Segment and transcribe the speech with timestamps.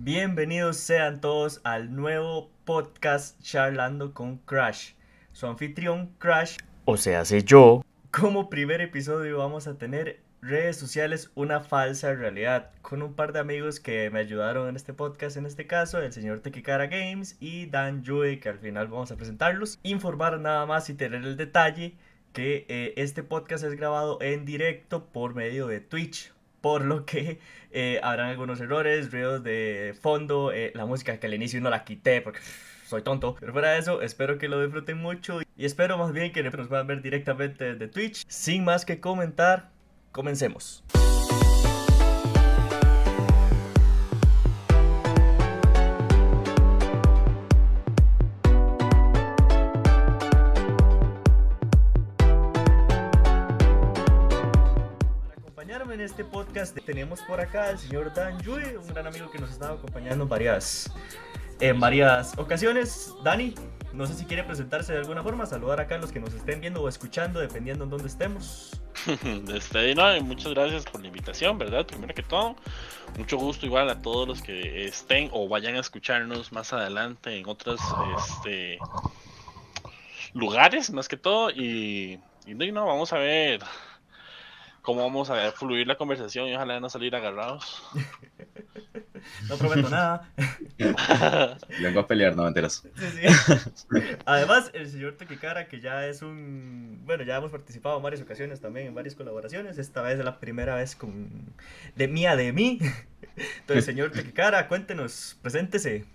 [0.00, 4.92] Bienvenidos sean todos al nuevo podcast Charlando con Crash.
[5.32, 7.84] Su anfitrión Crash, o sea, sé yo.
[8.12, 13.40] Como primer episodio vamos a tener redes sociales, una falsa realidad, con un par de
[13.40, 17.66] amigos que me ayudaron en este podcast, en este caso, el señor Tequicara Games y
[17.66, 19.80] Dan Yui, que al final vamos a presentarlos.
[19.82, 21.96] Informar nada más y tener el detalle
[22.32, 26.32] que eh, este podcast es grabado en directo por medio de Twitch,
[26.68, 27.40] por lo que
[27.70, 31.82] eh, habrán algunos errores, ruidos de fondo, eh, la música que al inicio no la
[31.82, 32.40] quité porque
[32.86, 33.36] soy tonto.
[33.40, 36.68] Pero fuera de eso, espero que lo disfruten mucho y espero más bien que nos
[36.68, 38.22] puedan ver directamente de Twitch.
[38.28, 39.70] Sin más que comentar,
[40.12, 40.84] comencemos.
[56.58, 60.24] Podcast tenemos por acá al señor Dan Yui, un gran amigo que nos estaba acompañando
[60.24, 60.90] en varias,
[61.60, 63.14] en varias ocasiones.
[63.22, 63.54] Dani,
[63.92, 66.60] no sé si quiere presentarse de alguna forma, saludar acá a los que nos estén
[66.60, 68.72] viendo o escuchando, dependiendo en dónde estemos.
[69.54, 71.86] Este, no, muchas gracias por la invitación, ¿verdad?
[71.86, 72.56] Primero que todo,
[73.16, 77.46] mucho gusto igual a todos los que estén o vayan a escucharnos más adelante en
[77.46, 77.80] otros
[78.18, 78.78] este,
[80.34, 81.50] lugares, más que todo.
[81.50, 83.60] Y, y no, vamos a ver
[84.88, 87.86] cómo vamos a fluir la conversación y ojalá no salir agarrados.
[89.46, 90.32] no prometo nada.
[91.82, 92.82] Vengo a pelear, no enteras.
[94.24, 97.02] Además, el señor Tequicara, que ya es un.
[97.04, 99.76] Bueno, ya hemos participado en varias ocasiones también en varias colaboraciones.
[99.76, 101.52] Esta vez es la primera vez con.
[101.94, 102.78] De mía, de mí.
[103.60, 106.06] Entonces, señor Tequicara, cuéntenos, preséntese.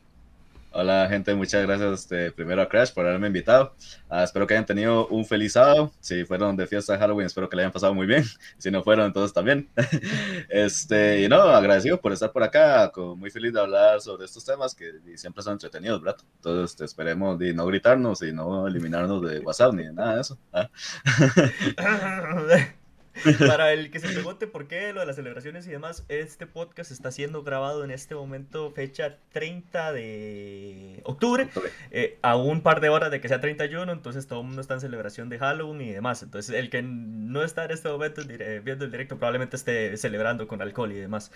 [0.75, 3.75] Hola gente, muchas gracias este, primero a Crash por haberme invitado.
[4.09, 5.91] Ah, espero que hayan tenido un feliz sábado.
[5.99, 8.23] Si fueron de fiesta de Halloween, espero que le hayan pasado muy bien.
[8.57, 9.69] Si no fueron, entonces también.
[10.49, 12.91] este, y no, agradecido por estar por acá.
[13.15, 16.19] Muy feliz de hablar sobre estos temas que siempre son entretenidos, ¿verdad?
[16.37, 20.21] Entonces este, esperemos de no gritarnos y no eliminarnos de WhatsApp ni de nada de
[20.21, 20.39] eso.
[20.53, 20.69] ¿ah?
[23.47, 26.91] Para el que se pregunte por qué lo de las celebraciones y demás, este podcast
[26.91, 31.47] está siendo grabado en este momento, fecha 30 de octubre,
[31.91, 34.73] eh, a un par de horas de que sea 31, entonces todo el mundo está
[34.73, 36.23] en celebración de Halloween y demás.
[36.23, 38.21] Entonces, el que no está en este momento
[38.63, 41.31] viendo el directo probablemente esté celebrando con alcohol y demás.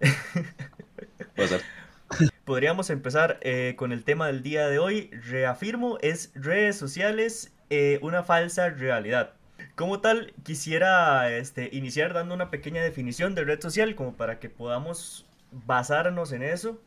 [2.44, 5.10] Podríamos empezar eh, con el tema del día de hoy.
[5.30, 9.32] Reafirmo, es redes sociales, eh, una falsa realidad.
[9.82, 14.48] Como tal, quisiera este, iniciar dando una pequeña definición de red social, como para que
[14.48, 16.80] podamos basarnos en eso,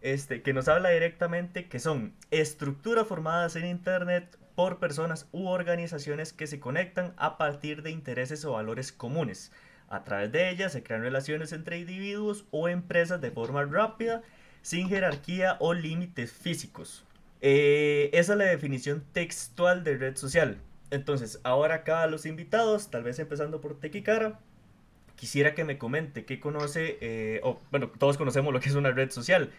[0.00, 6.32] este, que nos habla directamente que son estructuras formadas en Internet por personas u organizaciones
[6.32, 9.52] que se conectan a partir de intereses o valores comunes.
[9.88, 14.22] A través de ellas se crean relaciones entre individuos o empresas de forma rápida,
[14.62, 17.04] sin jerarquía o límites físicos.
[17.42, 20.58] Eh, esa es la definición textual de red social.
[20.90, 24.40] Entonces, ahora acá los invitados, tal vez empezando por Tequicara,
[25.16, 28.90] quisiera que me comente qué conoce, eh, o bueno, todos conocemos lo que es una
[28.90, 29.52] red social,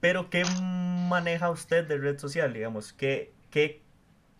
[0.00, 2.52] pero ¿qué maneja usted de red social?
[2.52, 3.82] Digamos, ¿qué, qué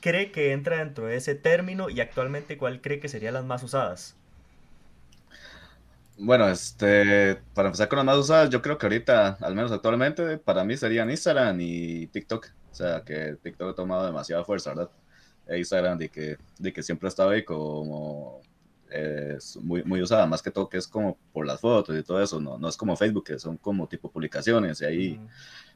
[0.00, 3.62] cree que entra dentro de ese término y actualmente cuál cree que serían las más
[3.62, 4.16] usadas?
[6.16, 10.38] Bueno, este, para empezar con las más usadas, yo creo que ahorita, al menos actualmente,
[10.38, 12.48] para mí serían Instagram y TikTok.
[12.72, 14.91] O sea, que TikTok ha tomado demasiada fuerza, ¿verdad?
[15.56, 18.41] Instagram de que, de que siempre estaba ahí como
[18.91, 22.22] es muy, muy usada, más que todo que es como por las fotos y todo
[22.22, 25.20] eso, no, no es como Facebook, que son como tipo publicaciones y ahí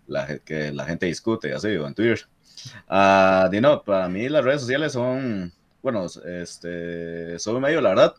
[0.07, 2.27] la, que la gente discute, así, o en Twitter.
[2.89, 8.15] Uh, no, para mí las redes sociales son, bueno, este, son medio, la verdad,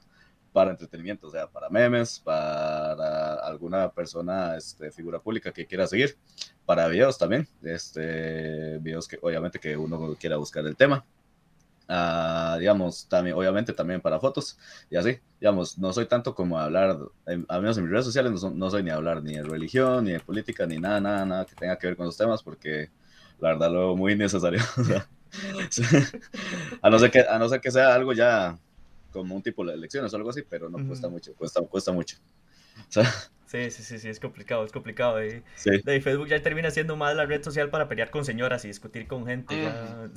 [0.52, 6.18] para entretenimiento, o sea, para memes, para alguna persona, este, figura pública que quiera seguir,
[6.66, 11.04] para videos también, este, videos que obviamente que uno quiera buscar el tema.
[11.88, 14.58] Ah, digamos, también, obviamente también para fotos
[14.90, 18.52] y así, digamos, no soy tanto como hablar, al menos en mis redes sociales no,
[18.52, 21.56] no, soy ni hablar ni de religión, ni de política, ni nada, nada, nada que
[21.56, 22.90] tenga que ver con los temas, porque
[23.40, 24.62] la verdad lo muy necesario.
[26.82, 28.58] a, no ser que, a no ser que sea algo ya
[29.12, 32.18] como un tipo de elecciones o algo así, pero no cuesta mucho, cuesta, cuesta mucho.
[33.54, 35.24] Sí, sí, sí, sí, es complicado, es complicado.
[35.24, 38.70] Y, de Facebook ya termina siendo más la red social para pelear con señoras y
[38.70, 39.72] discutir con gente.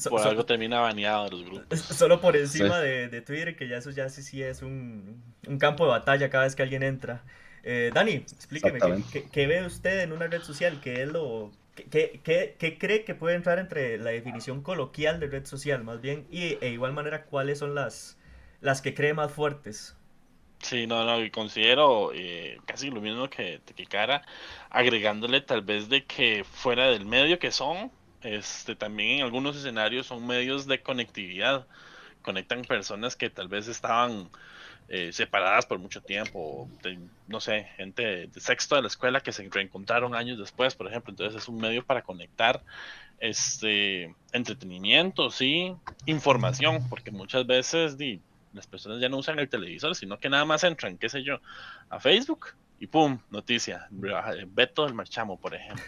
[0.09, 1.79] por algo termina baneado los grupos.
[1.99, 5.59] Solo por encima de, de, Twitter, que ya eso ya sí, sí es un, un,
[5.59, 7.25] campo de batalla cada vez que alguien entra.
[7.63, 8.79] Eh, Dani, explíqueme,
[9.13, 10.81] ¿qué, ¿qué, ve usted en una red social?
[10.81, 15.27] ¿Qué es lo, ¿Qué, qué, qué, cree que puede entrar entre la definición coloquial de
[15.27, 16.27] red social, más bien?
[16.31, 18.17] Y e igual manera, ¿cuáles son las,
[18.63, 19.96] las que cree más fuertes?
[20.61, 24.23] Sí, no, no, y considero eh, casi lo mismo que, que Cara,
[24.71, 27.91] agregándole tal vez de que fuera del medio que son,
[28.23, 31.67] este, también en algunos escenarios son medios de conectividad,
[32.23, 34.29] conectan personas que tal vez estaban
[34.89, 36.69] eh, separadas por mucho tiempo,
[37.29, 41.11] no sé, gente de sexto de la escuela que se reencontraron años después, por ejemplo,
[41.11, 42.63] entonces es un medio para conectar
[43.19, 45.75] este entretenimiento, sí,
[46.07, 47.97] información, porque muchas veces
[48.57, 51.41] las personas ya no usan el televisor, sino que nada más entran, qué sé yo,
[51.89, 52.49] a Facebook
[52.79, 55.85] y pum, noticia, Beto del Marchamo, por ejemplo.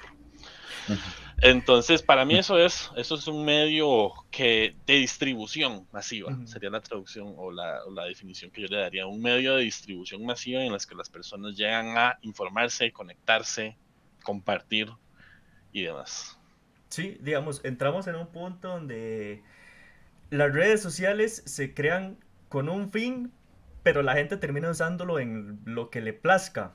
[1.40, 6.80] Entonces, para mí eso es, eso es un medio que de distribución masiva, sería la
[6.80, 10.62] traducción o la, o la, definición que yo le daría, un medio de distribución masiva
[10.62, 13.76] en las que las personas llegan a informarse, conectarse,
[14.22, 14.90] compartir
[15.72, 16.38] y demás.
[16.88, 19.42] Sí, digamos, entramos en un punto donde
[20.30, 23.32] las redes sociales se crean con un fin,
[23.82, 26.72] pero la gente termina usándolo en lo que le plazca.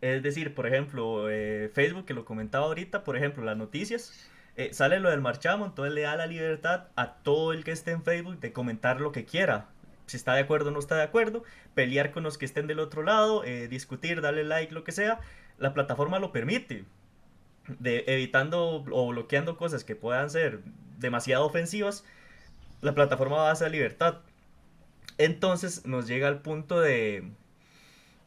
[0.00, 4.72] Es decir, por ejemplo, eh, Facebook, que lo comentaba ahorita, por ejemplo, las noticias, eh,
[4.72, 8.02] sale lo del marchamo, entonces le da la libertad a todo el que esté en
[8.02, 9.68] Facebook de comentar lo que quiera.
[10.06, 11.44] Si está de acuerdo o no está de acuerdo,
[11.74, 15.20] pelear con los que estén del otro lado, eh, discutir, darle like, lo que sea,
[15.58, 16.84] la plataforma lo permite.
[17.78, 20.60] De, evitando o bloqueando cosas que puedan ser
[20.98, 22.04] demasiado ofensivas,
[22.80, 24.20] la plataforma va a hacer libertad.
[25.18, 27.30] Entonces nos llega al punto de,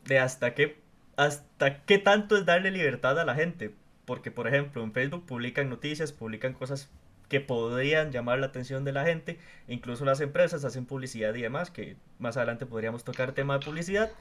[0.05, 0.77] de hasta qué,
[1.15, 3.73] hasta qué tanto es darle libertad a la gente.
[4.05, 6.89] Porque, por ejemplo, en Facebook publican noticias, publican cosas
[7.29, 9.39] que podrían llamar la atención de la gente.
[9.69, 14.11] Incluso las empresas hacen publicidad y demás, que más adelante podríamos tocar tema de publicidad.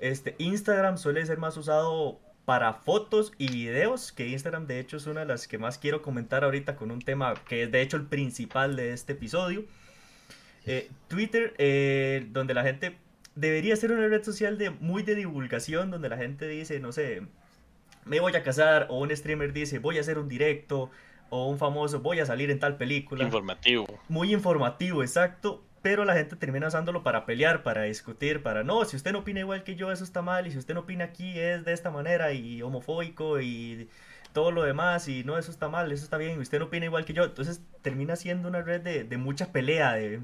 [0.00, 5.06] Este, Instagram suele ser más usado para fotos y videos, que Instagram de hecho es
[5.06, 7.96] una de las que más quiero comentar ahorita con un tema que es de hecho
[7.96, 9.64] el principal de este episodio.
[10.68, 12.96] Eh, Twitter, eh, donde la gente
[13.34, 17.22] debería ser una red social de muy de divulgación, donde la gente dice, no sé,
[18.04, 20.90] me voy a casar, o un streamer dice, voy a hacer un directo,
[21.30, 23.24] o un famoso, voy a salir en tal película.
[23.24, 23.86] Informativo.
[24.08, 25.64] Muy informativo, exacto.
[25.80, 29.40] Pero la gente termina usándolo para pelear, para discutir, para no, si usted no opina
[29.40, 31.90] igual que yo, eso está mal, y si usted no opina aquí es de esta
[31.90, 33.88] manera, y homofóbico, y
[34.32, 36.86] todo lo demás, y no, eso está mal, eso está bien, y usted no opina
[36.86, 37.24] igual que yo.
[37.24, 40.20] Entonces termina siendo una red de, de mucha pelea, de,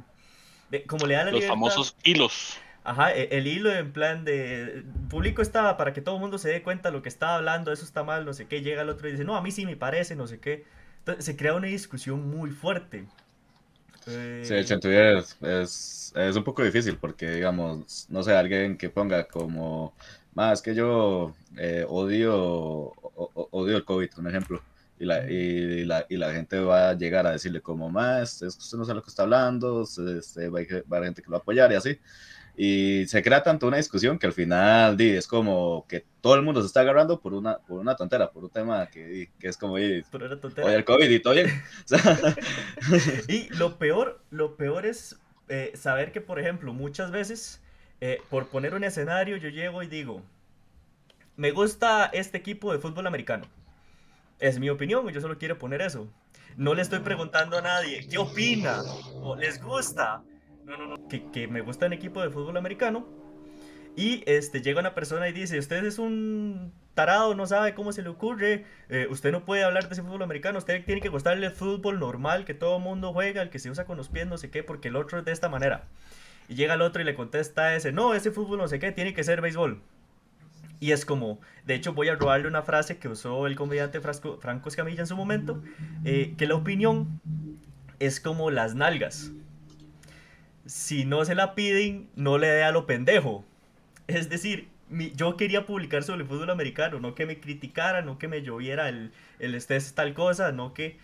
[0.87, 2.58] como le da la Los famosos hilos.
[2.84, 6.50] Ajá, e, el, hilo en plan de público estaba para que todo el mundo se
[6.50, 8.90] dé cuenta de lo que estaba hablando, eso está mal, no sé qué, llega el
[8.90, 10.64] otro y dice, no, a mí sí me parece, no sé qué.
[10.99, 13.06] Entonces se crea una discusión muy fuerte.
[14.05, 19.26] Sí, en Twitter es, es, un poco difícil porque, digamos, no sé, alguien que ponga
[19.28, 19.94] como,
[20.34, 24.62] más que yo eh, odio, odio el COVID, un ejemplo
[24.99, 28.55] y la, y, la, y la gente va a llegar a decirle como más, es
[28.55, 31.32] que usted no sabe lo que está hablando, este, va, a haber gente que lo
[31.32, 31.99] va a apoyar y así.
[32.56, 36.43] Y se crea tanto una discusión que al final di, es como que todo el
[36.43, 39.56] mundo se está agarrando por una, por una tontera, por un tema que, que es
[39.56, 40.05] como, oye,
[40.64, 41.49] el COVID y todo bien.
[43.29, 45.17] y lo peor, lo peor es
[45.49, 47.61] eh, saber que, por ejemplo, muchas veces,
[48.00, 50.23] eh, por poner un escenario, yo llego y digo,
[51.35, 53.46] me gusta este equipo de fútbol americano
[54.38, 56.08] es mi opinión, yo solo quiero poner eso.
[56.56, 58.82] No le estoy preguntando a nadie, ¿qué opina?
[59.14, 60.22] ¿O les gusta?
[60.64, 61.08] No, no, no.
[61.08, 63.06] Que, que me gusta un equipo de fútbol americano.
[63.96, 68.02] Y este, llega una persona y dice, usted es un tarado, no sabe cómo se
[68.02, 71.46] le ocurre, eh, usted no puede hablar de ese fútbol americano, usted tiene que gustarle
[71.46, 74.38] el fútbol normal que todo mundo juega, el que se usa con los pies, no
[74.38, 75.84] sé qué, porque el otro es de esta manera.
[76.48, 79.14] Y llega el otro y le contesta ese, no, ese fútbol no sé qué, tiene
[79.14, 79.81] que ser béisbol.
[80.81, 84.69] Y es como, de hecho voy a robarle una frase que usó el comediante Franco
[84.69, 85.62] Escamilla en su momento,
[86.04, 87.20] eh, que la opinión
[88.00, 89.32] es como las nalgas.
[90.66, 93.44] Si no se la piden, no le dé a lo pendejo.
[94.06, 94.69] Es decir,
[95.14, 98.88] yo quería publicar sobre el fútbol americano, no que me criticara, no que me lloviera
[98.88, 100.98] el, el estrés tal cosa, no que...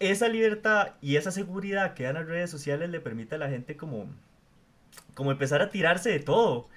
[0.00, 3.76] Esa libertad y esa seguridad que dan las redes sociales le permite a la gente
[3.76, 4.06] como,
[5.14, 6.68] como empezar a tirarse de todo.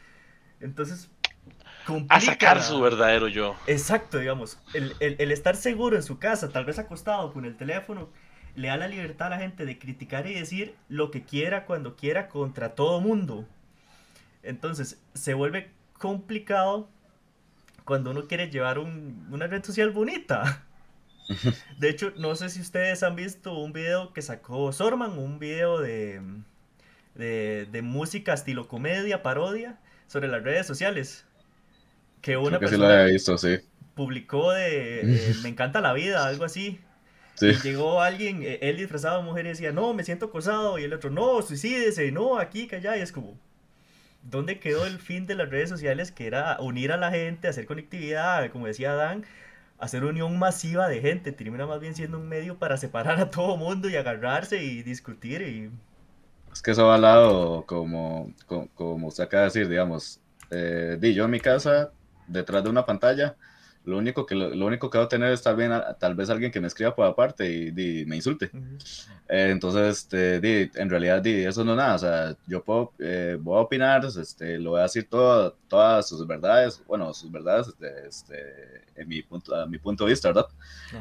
[0.59, 1.11] Entonces,
[2.10, 3.55] a sacar su verdadero yo.
[3.67, 4.57] Exacto, digamos.
[4.74, 8.10] El, estar seguro en su casa, tal vez acostado con el teléfono,
[8.55, 11.95] le da la libertad a la gente de criticar y decir lo que quiera cuando
[11.95, 13.48] quiera contra todo mundo.
[14.43, 16.89] Entonces, se vuelve complicado
[17.86, 20.65] cuando uno quiere llevar una red social bonita.
[21.77, 25.79] De hecho, no sé si ustedes han visto un video que sacó Sorman, un video
[25.79, 26.21] de,
[27.15, 31.25] de, de música estilo comedia, parodia, sobre las redes sociales
[32.21, 33.57] que una persona visto, sí.
[33.95, 36.79] publicó de Me encanta la vida, algo así.
[37.41, 40.77] Y llegó alguien, eh, él disfrazado de mujer y decía, no, me siento acosado.
[40.77, 42.97] Y el otro, no, suicídese, no, aquí, que allá.
[42.97, 43.35] Y es como,
[44.23, 47.65] ¿dónde quedó el fin de las redes sociales que era unir a la gente, hacer
[47.65, 49.25] conectividad, como decía Dan,
[49.79, 51.31] hacer unión masiva de gente?
[51.31, 55.41] Termina más bien siendo un medio para separar a todo mundo y agarrarse y discutir
[55.41, 55.71] y...
[56.53, 60.97] Es que eso va al lado, como, como, como usted acaba de decir, digamos, eh,
[60.99, 61.91] di yo en mi casa,
[62.31, 63.35] detrás de una pantalla,
[63.83, 65.69] lo único que, lo, único que va a tener es tal vez,
[66.00, 68.51] tal vez alguien que me escriba por aparte y, me insulte.
[69.27, 71.95] Eh, entonces, este, en realidad, eso no es nada.
[71.95, 76.07] O sea, yo puedo, eh, voy a opinar, este, lo voy a decir todo, todas
[76.07, 80.27] sus verdades, bueno, sus verdades este, este en mi punto, a mi punto de vista,
[80.27, 80.47] ¿verdad?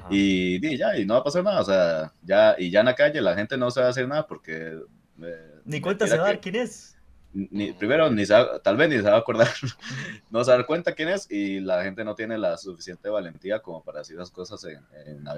[0.09, 1.61] Y, ya, y no va a pasar nada.
[1.61, 4.09] O sea, ya, y ya en la calle la gente no se va a hacer
[4.09, 4.79] nada porque...
[5.23, 6.97] Eh, Ni cuenta se va a dar quién es
[7.33, 9.49] ni, primero, ni tal vez ni se va a acordar,
[10.31, 13.09] no se va a dar cuenta quién es y la gente no tiene la suficiente
[13.09, 15.35] valentía como para decir las cosas en, en, la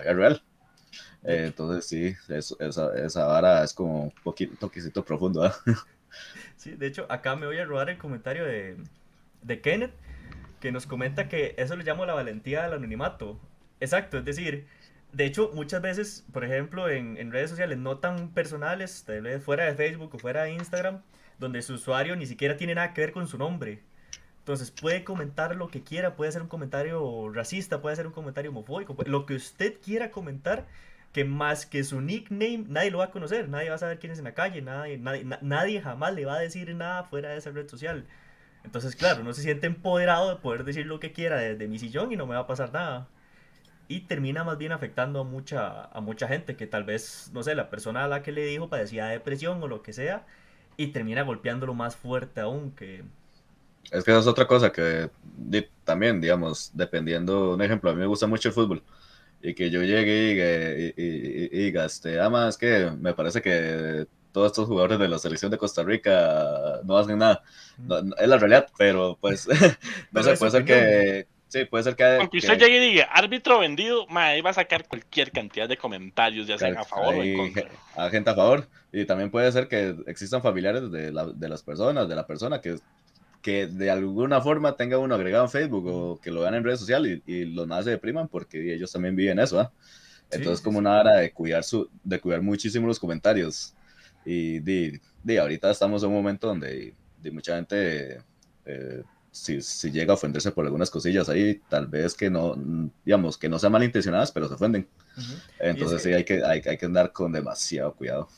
[0.00, 0.42] vida real.
[1.24, 5.52] Eh, entonces sí, esa, esa, vara es como un poquito, toquecito profundo.
[6.56, 8.78] Sí, de hecho, acá me voy a robar el comentario de,
[9.42, 9.92] de Kenneth,
[10.60, 13.38] que nos comenta que eso le llamo la valentía del anonimato.
[13.80, 14.66] Exacto, es decir,
[15.16, 19.06] de hecho, muchas veces, por ejemplo, en, redes sociales no tan personales,
[19.42, 21.00] fuera de Facebook o fuera de Instagram,
[21.38, 23.82] donde su usuario ni siquiera tiene nada que ver con su nombre.
[24.40, 28.50] Entonces puede comentar lo que quiera, puede ser un comentario racista, puede ser un comentario
[28.50, 30.66] homofóbico, lo que usted quiera comentar,
[31.12, 34.12] que más que su nickname nadie lo va a conocer, nadie va a saber quién
[34.12, 37.38] es en la calle, nadie, nadie, nadie jamás le va a decir nada fuera de
[37.38, 38.04] esa red social.
[38.64, 42.12] Entonces, claro, no se siente empoderado de poder decir lo que quiera desde mi sillón
[42.12, 43.08] y no me va a pasar nada.
[43.88, 47.54] Y termina más bien afectando a mucha, a mucha gente que tal vez, no sé,
[47.54, 50.26] la persona a la que le dijo padecía depresión o lo que sea,
[50.76, 53.04] y termina golpeándolo más fuerte aún que...
[53.92, 55.10] Es que esa es otra cosa que
[55.84, 58.82] también, digamos, dependiendo, un ejemplo, a mí me gusta mucho el fútbol
[59.40, 64.48] y que yo llegue y, y, diga, este, ama, es que me parece que todos
[64.48, 67.42] estos jugadores de la selección de Costa Rica no hacen nada.
[68.18, 69.46] es la realidad, pero pues,
[70.12, 72.04] no sé, puede ser que, Sí, puede ser que.
[72.04, 76.46] Aunque usted llegue y diga árbitro vendido, ma, va a sacar cualquier cantidad de comentarios,
[76.46, 77.70] ya sean a favor o en contra.
[77.94, 78.68] A gente a favor.
[78.92, 82.60] Y también puede ser que existan familiares de, la, de las personas, de la persona
[82.60, 82.78] que,
[83.42, 86.80] que de alguna forma tenga uno agregado en Facebook o que lo vean en redes
[86.80, 89.70] sociales y, los más se depriman porque ellos también viven eso, ¿ah?
[90.30, 93.74] Entonces, como una hora de cuidar, su, de cuidar muchísimo los comentarios.
[94.24, 98.18] Y de, de ahorita estamos en un momento donde de mucha gente.
[98.64, 99.02] Eh,
[99.36, 102.56] si, si, llega a ofenderse por algunas cosillas ahí, tal vez que no,
[103.04, 104.88] digamos, que no sean malintencionadas, pero se ofenden.
[105.58, 108.28] Entonces sí, hay que, hay, hay, que andar con demasiado cuidado.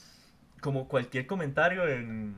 [0.61, 2.35] Como cualquier comentario en,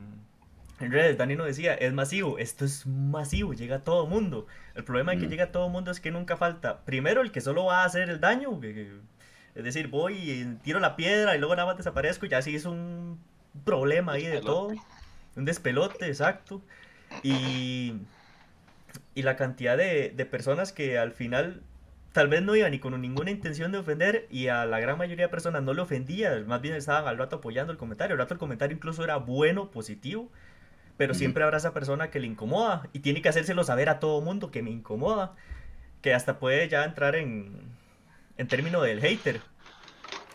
[0.79, 4.47] en redes, Dani nos decía, es masivo, esto es masivo, llega a todo mundo.
[4.75, 7.41] El problema de que llega a todo mundo es que nunca falta, primero, el que
[7.41, 8.59] solo va a hacer el daño,
[9.53, 12.65] es decir, voy y tiro la piedra y luego nada más desaparezco ya sí es
[12.65, 13.19] un
[13.65, 14.73] problema ahí de todo,
[15.35, 16.61] un despelote, exacto.
[17.23, 17.93] Y
[19.15, 21.61] y la cantidad de, de, personas que al final
[22.13, 25.25] tal vez no iban ni con ninguna intención de ofender y a la gran mayoría
[25.25, 28.33] de personas no le ofendía, más bien estaban al rato apoyando el comentario, al rato
[28.33, 30.29] el comentario incluso era bueno, positivo,
[30.97, 34.21] pero siempre habrá esa persona que le incomoda y tiene que hacérselo saber a todo
[34.21, 35.35] mundo que me incomoda,
[36.01, 37.71] que hasta puede ya entrar en,
[38.37, 39.41] en término del hater.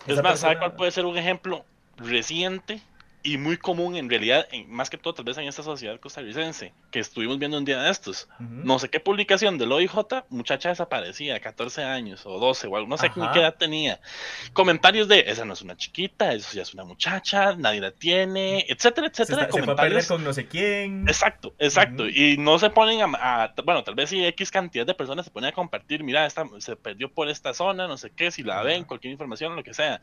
[0.07, 1.65] Es más, ¿sabe cuál puede ser un ejemplo
[1.99, 2.81] reciente?
[3.27, 7.01] Y muy común en realidad, más que todo tal vez en esta sociedad costarricense, que
[7.01, 8.29] estuvimos viendo un día de estos.
[8.39, 9.97] No sé qué publicación del OIJ,
[10.29, 14.01] muchacha desaparecía, 14 años o 12 o algo, no sé qué edad tenía.
[14.53, 18.65] Comentarios de, esa no es una chiquita, eso ya es una muchacha, nadie la tiene,
[18.69, 19.47] etcétera, etcétera.
[19.47, 20.07] Se, comentarios...
[20.07, 21.09] con no sé quién.
[21.09, 22.09] Exacto, exacto.
[22.09, 25.51] Y no se ponen a, bueno, tal vez si X cantidad de personas se ponen
[25.51, 28.85] a compartir, mira, esta, se perdió por esta zona, no sé qué, si la ven,
[28.85, 30.01] cualquier información, lo que sea.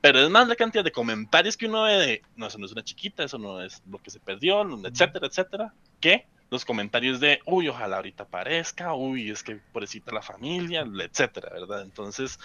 [0.00, 2.72] Pero es más la cantidad de comentarios que uno ve de, no, eso no es
[2.72, 7.40] una chiquita, eso no es lo que se perdió, etcétera, etcétera, que los comentarios de,
[7.44, 11.82] uy, ojalá ahorita aparezca, uy, es que pobrecita la familia, etcétera, ¿verdad?
[11.82, 12.38] Entonces,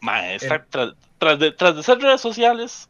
[0.00, 0.64] maestra,
[1.18, 2.88] tras, de, tras de ser redes sociales,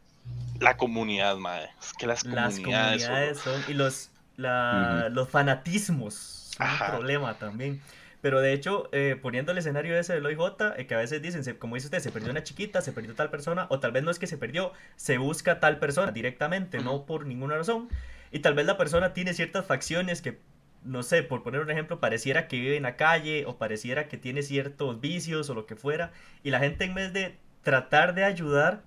[0.61, 3.65] la comunidad, mae, es que las comunidades, son...
[3.69, 7.81] y los, los fanatismos son un problema también.
[8.21, 10.41] Pero de hecho, eh, poniendo el escenario ese del OIJ,
[10.77, 13.31] eh, que a veces dicen, como dice usted, se perdió una chiquita, se perdió tal
[13.31, 17.07] persona, o tal vez no es que se perdió, se busca tal persona directamente, no
[17.07, 17.89] por ninguna razón.
[18.31, 20.39] Y tal vez la persona tiene ciertas facciones que,
[20.85, 24.19] no sé, por poner un ejemplo, pareciera que vive en la calle, o pareciera que
[24.19, 26.13] tiene ciertos vicios o lo que fuera,
[26.43, 28.83] y la gente en vez de tratar de ayudar,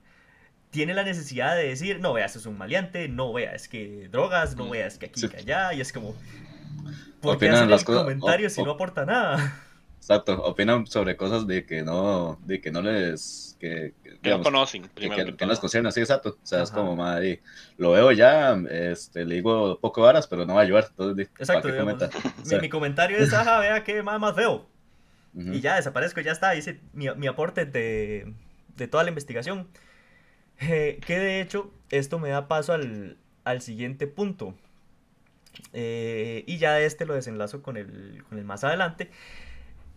[0.69, 4.69] tiene la necesidad de decir, no veas, es un maleante, no veas que drogas, no
[4.69, 6.15] veas que aquí, que allá, y es como,
[7.23, 9.59] porque hacen los comentarios y no aporta nada.
[9.97, 14.83] exacto, opinan sobre cosas de que no, de que no les, que, que no conocen,
[14.93, 15.31] primero.
[15.31, 16.37] Que, que, no les concierne, sí, exacto.
[16.41, 17.41] O sea, es como, madre,
[17.77, 20.87] lo veo ya, este, le digo poco varas, pero no va a ayudar.
[20.89, 22.09] Entonces, exacto, digamos, o
[22.45, 24.67] sea, mi, mi, comentario es, ajá, vea que más, más feo.
[25.33, 25.55] Uh -huh.
[25.55, 28.33] Y ya desaparezco, ya está, hice mi, mi aporte de,
[28.75, 29.67] de, toda la investigación.
[30.59, 34.55] Eh, que de hecho, esto me da paso al, al siguiente punto.
[35.73, 39.09] Eh, y ya este lo desenlazo con el, con el más adelante.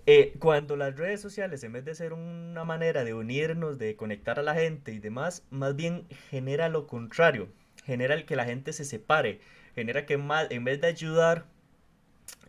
[0.08, 4.38] Eh, cuando las redes sociales, en vez de ser una manera de unirnos, de conectar
[4.38, 7.48] a la gente y demás, más bien genera lo contrario.
[7.84, 9.40] Genera el que la gente se separe.
[9.75, 11.46] Genera que más, en vez de ayudar,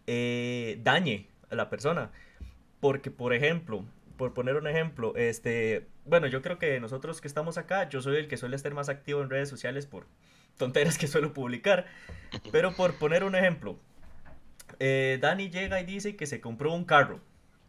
[0.06, 2.12] eh, dañe a la persona.
[2.80, 3.84] Porque, por ejemplo,
[4.18, 8.18] por poner un ejemplo, este, bueno, yo creo que nosotros que estamos acá, yo soy
[8.18, 10.06] el que suele estar más activo en redes sociales por
[10.58, 11.86] tonteras que suelo publicar.
[12.52, 13.80] Pero por poner un ejemplo,
[14.80, 17.20] eh, Dani llega y dice que se compró un carro.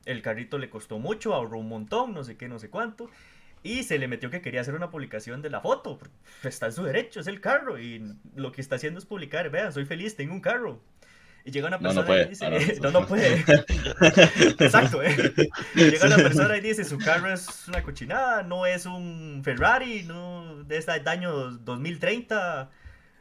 [0.04, 3.11] El carrito le costó mucho, ahorró un montón, no sé qué, no sé cuánto.
[3.62, 5.99] Y se le metió que quería hacer una publicación de la foto.
[6.45, 7.78] Está en su derecho, es el carro.
[7.78, 10.80] Y lo que está haciendo es publicar, vean, soy feliz, tengo un carro.
[11.49, 12.25] Y llega una persona no, no puede.
[12.25, 13.43] y dice, ah, no, no puede.
[14.59, 15.17] Exacto, ¿eh?
[15.75, 20.62] Llega una persona y dice, su carro es una cochinada, no es un Ferrari, no
[20.64, 22.69] de este año 2030.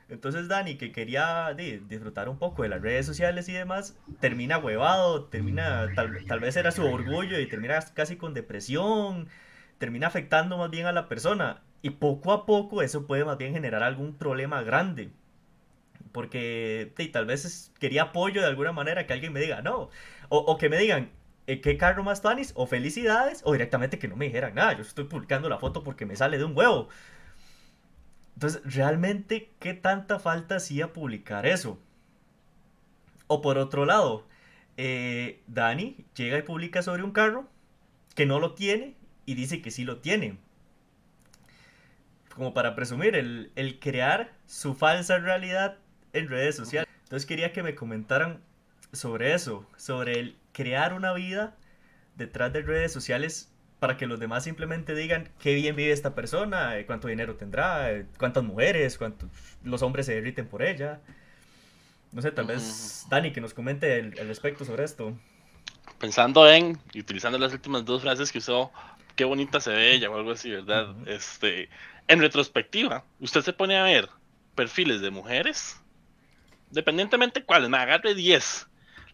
[0.10, 4.58] Entonces Dani, que quería de, disfrutar un poco de las redes sociales y demás, termina
[4.58, 9.30] huevado, termina, tal, tal vez era su orgullo y termina casi con depresión,
[9.78, 11.62] termina afectando más bien a la persona.
[11.82, 15.12] Y poco a poco eso puede más bien generar algún problema grande
[16.18, 19.92] porque sí, tal vez quería apoyo de alguna manera, que alguien me diga, no,
[20.30, 21.12] o, que me digan,
[21.46, 22.54] eh, ¿qué carro más tuanis?
[22.56, 26.08] O felicidades, o directamente que no me dijeran nada, yo estoy publicando la foto porque
[26.08, 26.90] me sale de un huevo.
[28.34, 31.80] Entonces, ¿realmente qué tanta falta hacía publicar eso?
[33.28, 34.26] O por otro lado,
[34.76, 37.48] eh, Dani llega y publica sobre un carro
[38.16, 38.96] que no lo tiene
[39.28, 40.40] y dice que sí lo tiene.
[42.34, 45.78] Como para presumir, el crear su falsa realidad
[46.14, 46.90] en redes sociales.
[47.04, 48.42] Entonces quería que me comentaran
[48.92, 51.56] sobre eso, sobre el crear una vida
[52.16, 56.78] detrás de redes sociales para que los demás simplemente digan qué bien vive esta persona,
[56.78, 59.30] eh, cuánto dinero tendrá, eh, cuántas mujeres, cuántos
[59.64, 61.00] los hombres se derriten por ella.
[62.12, 65.16] No sé, tal vez Dani que nos comente el, el respecto sobre esto.
[66.00, 68.72] Pensando en, y utilizando las últimas dos frases que usó,
[69.16, 70.92] qué bonita se ve ella o algo así, ¿verdad?
[70.92, 71.10] Uh -huh.
[71.10, 71.70] Este,
[72.08, 74.10] en retrospectiva, usted se pone a ver
[74.56, 75.80] perfiles de mujeres
[76.72, 78.68] dependientemente cuáles, me agarre 10.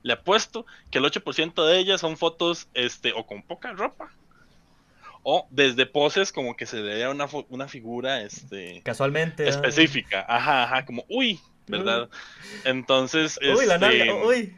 [0.03, 4.11] Le apuesto que el 8% de ellas son fotos este, o con poca ropa
[5.23, 10.25] o desde poses como que se vea una, una figura este, casualmente específica.
[10.27, 12.09] Ajá, ajá, como uy, ¿verdad?
[12.65, 13.39] Entonces.
[13.41, 14.55] Uy, este, la nalga, uy.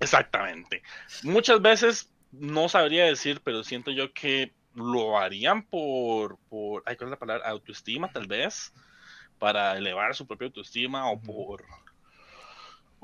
[0.00, 0.82] Exactamente.
[1.22, 7.10] Muchas veces no sabría decir, pero siento yo que lo harían por, por ¿cuál es
[7.10, 7.48] la palabra?
[7.48, 8.72] Autoestima, tal vez,
[9.38, 11.64] para elevar su propia autoestima o por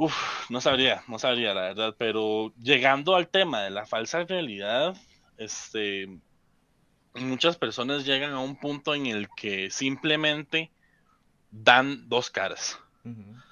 [0.02, 4.96] Uf, no sabría, no sabría la verdad, pero llegando al tema de la falsa realidad,
[5.36, 6.08] este,
[7.16, 10.70] muchas personas llegan a un punto en el que simplemente
[11.50, 12.80] dan dos caras.
[13.04, 13.42] Uh -huh.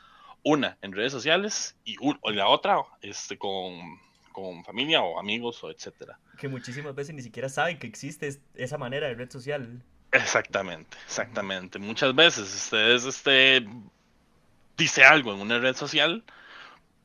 [0.42, 4.00] Una en redes sociales y un, o la otra este, con,
[4.32, 6.18] con, familia o amigos o etcétera.
[6.38, 9.82] Que muchísimas veces ni siquiera saben que existe esa manera de red social.
[10.12, 11.78] Exactamente, exactamente.
[11.78, 13.68] Muchas veces ustedes este,
[14.78, 16.24] dice algo en una red social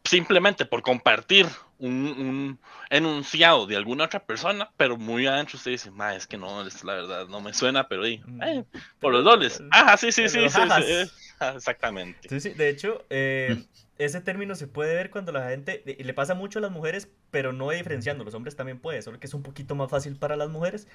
[0.03, 1.47] simplemente por compartir
[1.79, 6.37] un, un, enunciado de alguna otra persona, pero muy adentro usted dice, ma, es que
[6.37, 8.63] no, es la verdad, no me suena, pero eh, eh,
[8.99, 9.61] por los dobles.
[9.71, 11.11] Ah, sí, sí, sí, sí, sí,
[11.55, 12.29] exactamente.
[12.29, 13.65] Sí, sí, de hecho, eh,
[13.97, 17.53] ese término se puede ver cuando la gente, le pasa mucho a las mujeres, pero
[17.53, 20.49] no diferenciando, los hombres también puede, solo que es un poquito más fácil para las
[20.49, 20.87] mujeres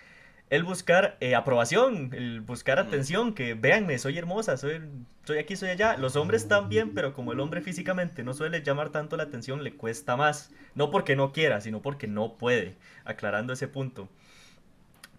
[0.50, 4.80] el buscar eh, aprobación, el buscar atención, que véanme, soy hermosa, soy,
[5.24, 5.96] soy aquí, soy allá.
[5.96, 9.74] Los hombres también, pero como el hombre físicamente no suele llamar tanto la atención, le
[9.74, 10.50] cuesta más.
[10.74, 14.08] No porque no quiera, sino porque no puede, aclarando ese punto.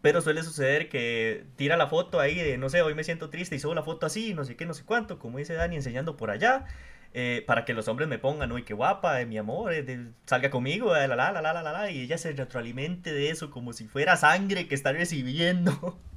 [0.01, 3.55] Pero suele suceder que tira la foto ahí de, no sé, hoy me siento triste
[3.55, 6.15] y subo la foto así, no sé qué, no sé cuánto, como dice Dani, enseñando
[6.15, 6.65] por allá.
[7.13, 10.09] Eh, para que los hombres me pongan, uy, qué guapa, eh, mi amor, eh, de,
[10.25, 13.73] salga conmigo, la, la, la, la, la, la, y ella se retroalimente de eso como
[13.73, 15.97] si fuera sangre que está recibiendo.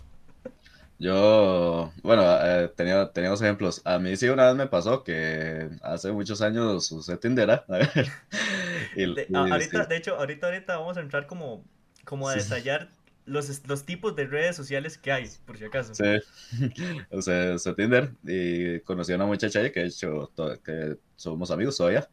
[0.99, 3.81] Yo, bueno, eh, tenía, teníamos ejemplos.
[3.85, 7.65] A mí sí una vez me pasó que hace muchos años usé Tinder.
[8.95, 9.89] y, de, y, ahorita, sí.
[9.89, 11.65] de hecho, ahorita, ahorita vamos a entrar como,
[12.05, 12.89] como a detallar
[13.25, 15.95] los, los tipos de redes sociales que hay, por si acaso.
[15.95, 16.05] Sí,
[17.11, 20.33] o sea, usé Tinder y conocí a una muchacha ahí que de hecho
[20.65, 22.09] que somos amigos todavía.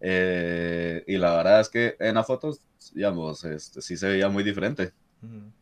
[0.00, 2.60] Eh, y la verdad es que en las fotos,
[2.92, 4.92] digamos, este, sí se veía muy diferente.
[5.22, 5.52] Ujú.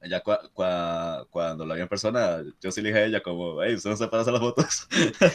[0.00, 3.62] Ella cua- cua- cuando la vi en persona, yo sí le dije a ella como,
[3.62, 4.86] hey, usted no se para hacer las fotos,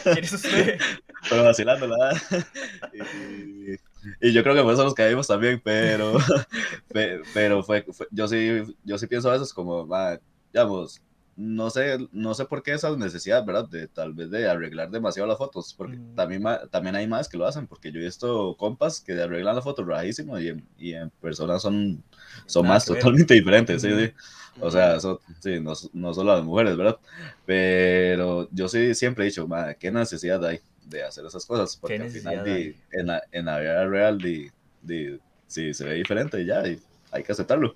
[0.04, 0.78] ¿Quién es usted?
[1.28, 1.96] pero vacilándola.
[2.94, 3.76] Y, y
[4.20, 6.14] yo creo que por eso nos caímos también, pero,
[6.92, 10.18] pe- pero fue, fue- yo sí, yo sí pienso a veces como, "Ma,
[10.52, 11.02] digamos,
[11.34, 13.66] no sé, no sé por qué esa necesidad, ¿verdad?
[13.68, 16.14] De tal vez de arreglar demasiado las fotos, porque Mm.
[16.14, 19.64] también, también hay más que lo hacen, porque yo he visto compas que arreglan las
[19.64, 22.02] fotos rarísimo y en, y en persona son,
[22.46, 23.02] son Nada más que ver.
[23.02, 23.98] totalmente diferentes, sí, Ujú.
[24.06, 24.12] sí.
[24.60, 25.00] O sea,
[25.40, 26.98] sí, no, no solo las mujeres, ¿verdad?
[27.44, 30.60] Pero yo sí siempre he dicho, "Ma, ¿qué necesidad hay
[30.92, 31.76] de hacer esas cosas?
[31.76, 34.50] Porque al final, en, la, en la vida real, di,
[34.82, 37.74] di, sí, se ve diferente ya, y hay que aceptarlo.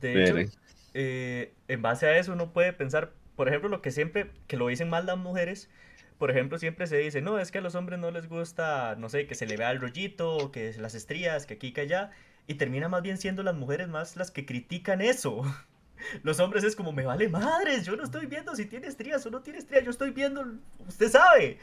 [0.00, 0.52] De Pero- hecho,
[0.94, 4.68] eh, en base a eso uno puede pensar, por ejemplo, lo que siempre, que lo
[4.68, 5.68] dicen mal las mujeres,
[6.18, 9.08] por ejemplo, siempre se dice, no, es que a los hombres no les gusta, no
[9.08, 12.10] sé, que se le vea el rollito, o que las estrías, que aquí, que allá,
[12.46, 15.42] y termina más bien siendo las mujeres más las que critican eso.
[16.22, 19.30] Los hombres es como, me vale madres, yo no estoy viendo si tiene estrías o
[19.30, 20.46] no tiene estrías, yo estoy viendo,
[20.88, 21.58] usted sabe.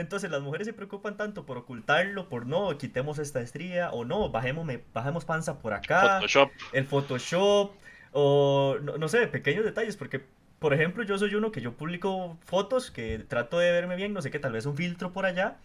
[0.00, 4.30] Entonces las mujeres se preocupan tanto por ocultarlo, por no, quitemos esta estría, o no,
[4.30, 6.50] bajemos, bajemos panza por acá Photoshop.
[6.72, 7.72] el Photoshop
[8.12, 10.24] o no, no sé, pequeños detalles, porque
[10.58, 14.22] por ejemplo yo soy uno que yo publico fotos que trato de verme bien, no
[14.22, 15.58] sé qué, tal vez un filtro por allá,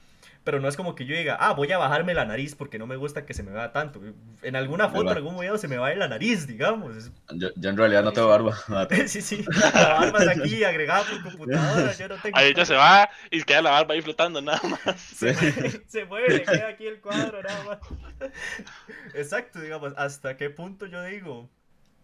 [0.46, 2.88] pero no es como que yo diga, ah, voy a bajarme la nariz porque no
[2.88, 4.02] me gusta que se me vea tanto.
[4.42, 6.96] En alguna foto, en algún video se me va ir la nariz, digamos.
[6.96, 8.56] Es- Yo, yo en realidad no tengo barba.
[9.08, 12.38] sí, sí, la barba es aquí agregada por computadora, yo no tengo...
[12.38, 15.00] Ahí ella se va y queda la barba ahí flotando nada más.
[15.00, 15.28] Sí.
[15.88, 17.80] se mueve, le queda aquí el cuadro, nada más.
[19.14, 21.50] Exacto, digamos, hasta qué punto yo digo,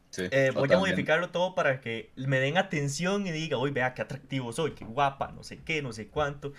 [0.09, 3.93] Sí, Eh, voy a modificarlo todo para que me den atención y diga, uy, vea
[3.93, 6.53] qué atractivo soy, qué guapa, no sé qué, no sé cuánto.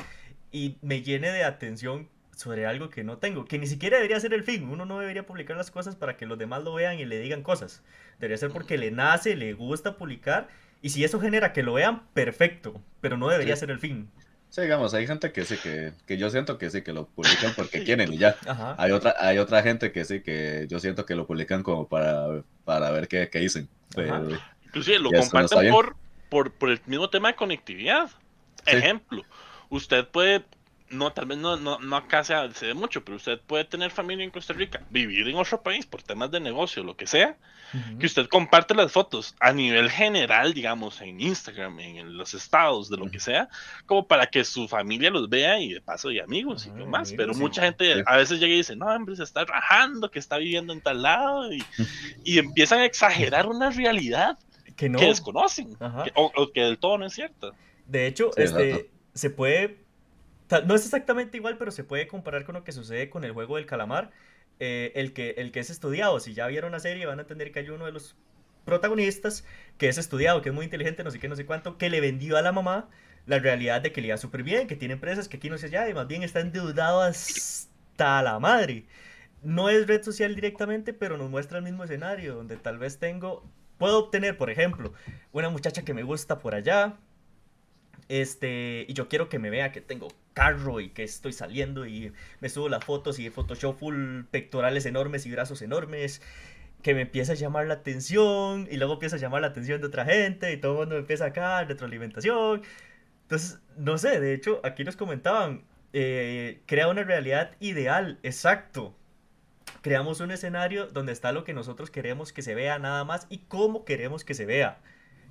[0.53, 4.35] Y me llene de atención sobre algo que no tengo, que ni siquiera debería ser
[4.35, 4.69] el fin.
[4.69, 7.43] Uno no debería publicar las cosas para que los demás lo vean y le digan
[7.43, 7.83] cosas.
[8.19, 10.49] Debería ser porque le nace, le gusta publicar.
[10.83, 12.81] Y si eso genera que lo vean, perfecto.
[13.01, 13.61] Pero no debería Sí.
[13.61, 14.11] ser el fin.
[14.51, 17.53] Sí, digamos, hay gente que sí, que, que yo siento que sí, que lo publican
[17.57, 18.37] porque quieren y ya.
[18.47, 18.75] Ajá.
[18.79, 22.43] Hay otra, hay otra gente que sí, que yo siento que lo publican como para,
[22.65, 23.69] para ver qué, qué dicen.
[23.95, 24.29] Pero,
[24.67, 25.97] Inclusive lo no comparten por,
[26.29, 28.09] por, por el mismo tema de conectividad.
[28.67, 28.77] Sí.
[28.77, 29.25] Ejemplo,
[29.73, 30.45] usted puede,
[30.91, 33.91] no, tal vez no, no, no acá se, se ve mucho, pero usted puede tener
[33.91, 37.37] familia en Costa Rica, vivir en otro país por temas de negocio, lo que sea,
[37.99, 42.99] que usted comparte las fotos a nivel general, digamos, en Instagram, en los estados, de
[42.99, 43.49] lo que sea,
[43.87, 46.85] como para que su familia los vea y de paso y amigos y Ajá, qué
[46.85, 47.09] más.
[47.09, 47.41] amigos, Pero sí.
[47.41, 50.75] mucha gente a veces llega y dice, no, hombre, se está rajando, que está viviendo
[50.75, 51.65] en tal lado, y,
[52.25, 54.39] y empiezan a exagerar una realidad
[54.77, 54.99] Que no.
[54.99, 56.05] que desconocen, Ajá.
[56.05, 57.53] que- o, o que del todo no es cierta.
[57.87, 58.91] De hecho, Sí, este.
[59.15, 59.79] Se puede,
[60.67, 63.57] no es exactamente igual, pero se puede comparar con lo que sucede con el juego
[63.57, 64.11] del calamar.
[64.61, 67.51] Eh, el, que, el que es estudiado, si ya vieron la serie van a entender
[67.51, 68.17] que hay uno de los
[68.65, 69.45] protagonistas
[69.79, 72.01] que es estudiado, que es muy inteligente, no sé qué, no sé cuánto, que le
[72.01, 72.89] vendió a la mamá
[73.27, 75.71] la realidad de que le iba súper bien, que tiene empresas, que aquí no sé
[75.71, 78.87] ya, y más bien está endeudado hasta la madre.
[79.43, 83.49] No es red social directamente, pero nos muestra el mismo escenario, donde tal vez tengo,
[83.79, 84.93] puedo obtener, por ejemplo,
[85.33, 86.99] una muchacha que me gusta por allá,
[88.13, 92.13] este, y yo quiero que me vea que tengo carro y que estoy saliendo y
[92.41, 96.21] me subo las fotos y Photoshop full pectorales enormes y brazos enormes,
[96.83, 99.87] que me empieza a llamar la atención y luego empieza a llamar la atención de
[99.87, 102.61] otra gente y todo el mundo empieza acá, retroalimentación.
[103.23, 108.95] Entonces, no sé, de hecho, aquí nos comentaban, eh, crea una realidad ideal, exacto.
[109.81, 113.39] Creamos un escenario donde está lo que nosotros queremos que se vea nada más y
[113.49, 114.81] cómo queremos que se vea.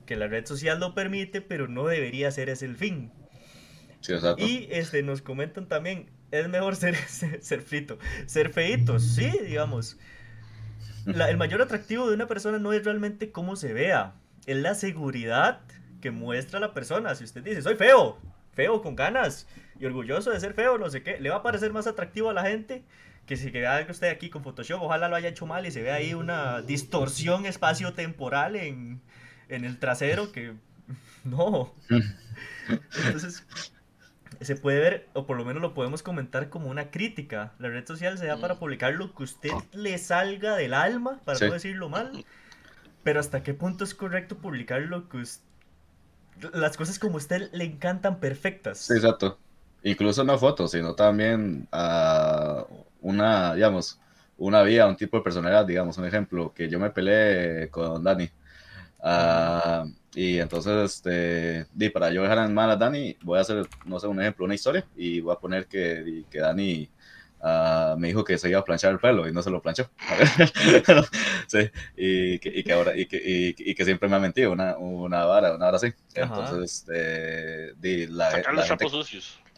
[0.05, 3.11] Que la red social lo permite, pero no debería ser ese el fin.
[4.01, 4.43] sí, exacto.
[4.43, 9.97] Y este, nos comentan también, es mejor ser, ser, ser frito, ser feito, sí, digamos.
[11.05, 14.13] La- el mayor atractivo de una persona no es realmente cómo se vea,
[14.45, 15.61] es la seguridad
[15.99, 17.15] que muestra la persona.
[17.15, 18.17] Si usted dice, soy feo,
[18.53, 19.47] feo con ganas
[19.79, 22.33] y orgulloso de ser feo, no sé qué, le va a parecer más atractivo a
[22.33, 22.83] la gente
[23.25, 25.71] que si que vea que usted aquí con Photoshop, ojalá lo haya hecho mal y
[25.71, 29.01] se vea ahí una distorsión espacio-temporal en,
[29.51, 30.53] en el trasero que
[31.23, 31.73] no.
[32.69, 33.43] Entonces,
[34.41, 37.53] se puede ver, o por lo menos lo podemos comentar como una crítica.
[37.59, 41.39] La red social se da para publicar lo que usted le salga del alma, para
[41.39, 41.45] Sí.
[41.45, 42.25] no decirlo mal.
[43.03, 45.41] Pero hasta qué punto es correcto publicar lo que us-
[46.53, 48.79] las cosas como a usted le encantan perfectas.
[48.79, 49.39] Sí, exacto.
[49.83, 52.65] Incluso no fotos, sino también a
[53.01, 53.99] una, digamos,
[54.37, 58.29] una vida, un tipo de personalidad, digamos, un ejemplo, que yo me peleé con Dani.
[59.01, 63.67] Ah, y entonces, este, di, para yo dejar en mal a Dani, voy a hacer,
[63.85, 66.89] no sé, un ejemplo, una historia, y voy a poner que, que Dani
[67.39, 69.89] uh, me dijo que se iba a planchar el pelo y no se lo planchó.
[71.47, 74.77] sí, y que, y que ahora, y que, y, que, siempre me ha mentido, una,
[74.77, 75.93] una vara, una vara así.
[76.13, 78.85] Entonces, este, di, la, la, gente,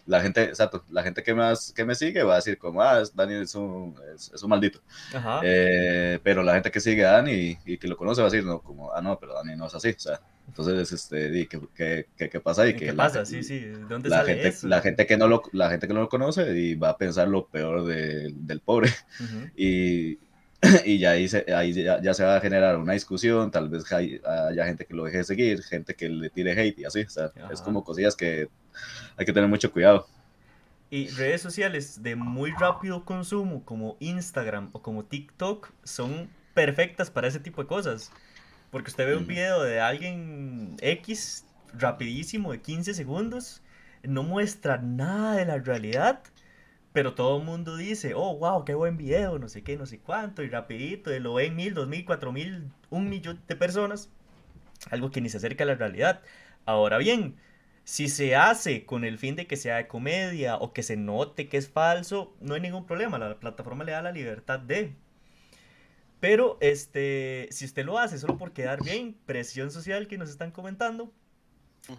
[0.06, 3.02] la gente, exacto, la gente que, más, que me sigue va a decir como, ah,
[3.13, 4.80] Dani es un, es, un maldito.
[5.44, 8.46] Eh, pero la gente que sigue a Dani y, que lo conoce va a decir,
[8.46, 12.30] no, como, ah, no, pero Dani no es así, o sea, entonces, este, ¿qué, qué,
[12.30, 12.76] qué, pasa ahí?
[12.76, 13.26] ¿Qué pasa?
[13.26, 14.68] sí, sí, ¿dónde la sale gente, eso?
[14.68, 17.30] La gente, que no lo, la gente que no lo conoce y va a pensar
[17.30, 18.89] lo peor de, del pobre.
[19.56, 20.20] Y,
[20.86, 23.92] y ya ahí, se, ahí ya, ya, se va a generar una discusión, tal vez
[23.92, 27.10] haya gente que lo deje de seguir, gente que le tire hate y así, o
[27.10, 28.50] sea, es como cosillas que
[29.18, 30.08] hay que tener mucho cuidado.
[30.90, 37.28] Y redes sociales de muy rápido consumo como Instagram o como TikTok son perfectas para
[37.28, 38.12] ese tipo de cosas.
[38.70, 43.62] Porque usted ve un video de alguien X rapidísimo de 15 segundos,
[44.04, 46.22] no muestra nada de la realidad,
[46.92, 50.00] pero todo el mundo dice, oh, wow, qué buen video, no sé qué, no sé
[50.00, 54.10] cuánto, y rapidito, y lo ven mil, dos mil, cuatro mil, un millón de personas,
[54.92, 56.22] algo que ni se acerca a la realidad.
[56.66, 57.36] Ahora bien,
[57.84, 61.50] si se hace con el fin de que sea de comedia o que se note
[61.50, 63.17] que es falso, no hay ningún problema.
[63.17, 64.93] La plataforma le da la libertad de.
[66.19, 70.52] Pero este, si usted lo hace solo por quedar bien, presión social que nos están
[70.52, 71.12] comentando,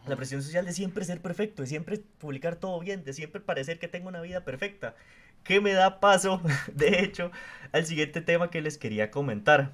[0.07, 3.79] la presión social de siempre ser perfecto, de siempre publicar todo bien, de siempre parecer
[3.79, 4.95] que tengo una vida perfecta,
[5.43, 6.41] que me da paso,
[6.73, 7.31] de hecho,
[7.73, 9.73] al siguiente tema que les quería comentar.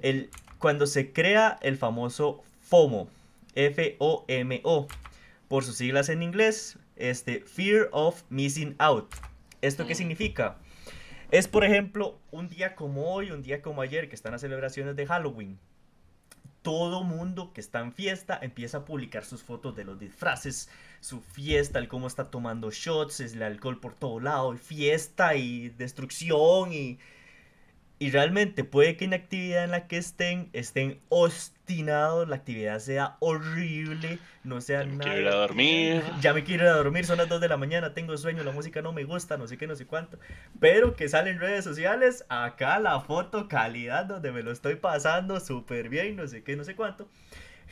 [0.00, 3.08] El, cuando se crea el famoso FOMO,
[3.54, 4.88] F-O-M-O,
[5.48, 9.14] por sus siglas en inglés, este, Fear of Missing Out.
[9.62, 10.58] ¿Esto qué significa?
[11.30, 14.96] Es, por ejemplo, un día como hoy, un día como ayer, que están las celebraciones
[14.96, 15.58] de Halloween.
[16.62, 20.68] Todo mundo que está en fiesta empieza a publicar sus fotos de los disfraces,
[21.00, 26.72] su fiesta, el cómo está tomando shots, el alcohol por todo lado, fiesta y destrucción
[26.72, 26.98] y
[27.98, 31.00] y realmente puede que en la actividad en la que estén estén
[31.68, 35.04] obstinados, la actividad sea horrible, no sea ya nada.
[35.04, 36.02] quiero ir a dormir.
[36.22, 38.52] Ya me quiero ir a dormir, son las 2 de la mañana, tengo sueño, la
[38.52, 40.18] música no me gusta, no sé qué, no sé cuánto.
[40.58, 45.40] Pero que salen en redes sociales, acá la foto calidad donde me lo estoy pasando
[45.40, 47.06] súper bien, no sé qué, no sé cuánto.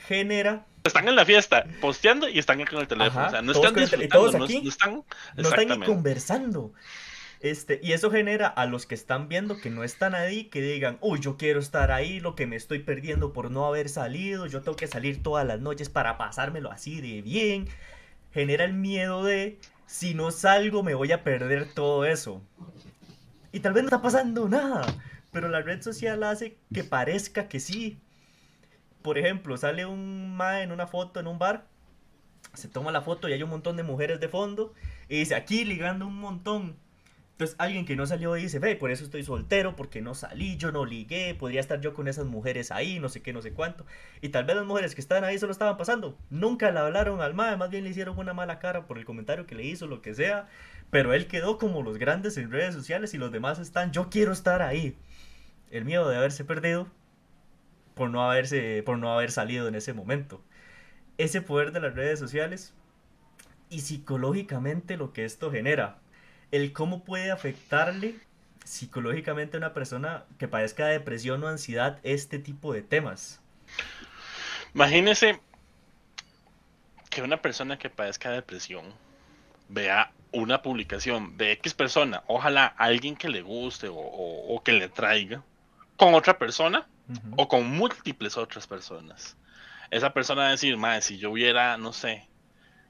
[0.07, 0.67] Genera.
[0.85, 3.27] Están en la fiesta, posteando y están con el teléfono.
[3.27, 5.05] o sea, no están disfrutando, no, no, están,
[5.37, 6.75] no están ni conversando.
[7.41, 10.99] Este, y eso genera a los que están viendo que no están ahí, que digan,
[11.01, 14.63] uy, yo quiero estar ahí, lo que me estoy perdiendo por no haber salido, yo
[14.63, 17.69] tengo que salir todas las noches para pasármelo así de bien.
[18.33, 22.43] Genera el miedo de, si no salgo me voy a perder todo eso.
[23.53, 24.87] Y tal vez no está pasando nada,
[25.31, 27.99] pero la red social hace que parezca que sí.
[29.03, 31.67] Por ejemplo, sale un ma en una foto en un bar,
[32.55, 34.75] se toma la foto y hay un montón de mujeres de fondo,
[35.09, 36.77] y dice, aquí ligando un montón
[37.37, 40.73] entonces alguien que no salió dice, ve, por eso estoy soltero, porque no salí, yo
[40.73, 43.85] no ligué, podría estar yo con esas mujeres ahí, no sé qué, no sé cuánto.
[44.23, 46.17] Y tal vez las mujeres que estaban ahí solo estaban pasando.
[46.31, 49.45] Nunca le hablaron al MAE, más bien le hicieron una mala cara por el comentario
[49.45, 50.49] que le hizo, lo que sea.
[50.89, 54.33] Pero él quedó como los grandes en redes sociales y los demás están, yo quiero
[54.33, 54.97] estar ahí.
[55.71, 56.89] El miedo de haberse perdido
[57.93, 60.43] por no, haberse, por no haber salido en ese momento.
[61.19, 62.73] Ese poder de las redes sociales
[63.69, 65.99] y psicológicamente lo que esto genera
[66.51, 68.17] el cómo puede afectarle
[68.65, 73.41] psicológicamente a una persona que padezca de depresión o ansiedad este tipo de temas.
[74.75, 75.41] Imagínese
[77.11, 78.85] que una persona que padezca de depresión
[79.69, 85.43] vea una publicación de X persona, ojalá alguien que le guste o, que le traiga,
[85.97, 86.87] con otra persona
[87.37, 89.37] o con múltiples otras personas.
[89.91, 92.29] Esa persona va a decir, madre, si yo hubiera, no sé,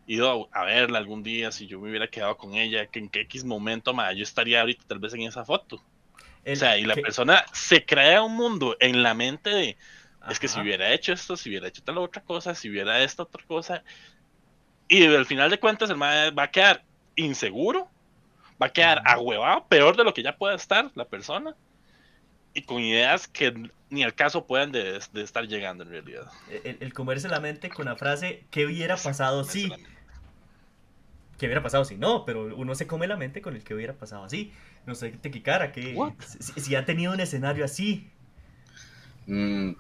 [0.07, 3.23] ido a, verla algún día, si yo me hubiera quedado con ella, que en qué
[3.23, 5.83] X momento, ma, yo estaría ahorita tal vez en esa foto.
[6.47, 9.77] o sea, y la persona se crea un mundo en la mente de,
[10.31, 13.25] es que si hubiera hecho esto, si hubiera hecho tal otra cosa, si hubiera esta
[13.25, 13.83] otra cosa,
[14.89, 16.85] y al final de cuentas el ma va a quedar
[17.17, 17.89] inseguro,
[18.63, 21.57] va a quedar ahuevado, peor de lo que ya pueda estar la persona,
[22.55, 26.31] y con ideas que ni al caso puedan de, estar llegando en realidad.
[26.65, 29.71] El, el, comerse la mente con la frase, ¿qué hubiera pasado si?
[31.39, 32.25] ¿Qué hubiera pasado si no?
[32.25, 34.53] Pero uno se come la mente con el que hubiera pasado así.
[34.87, 35.97] No sé, te cara, que
[36.39, 38.09] si, si, ha tenido un escenario así.
[39.27, 39.73] Mm,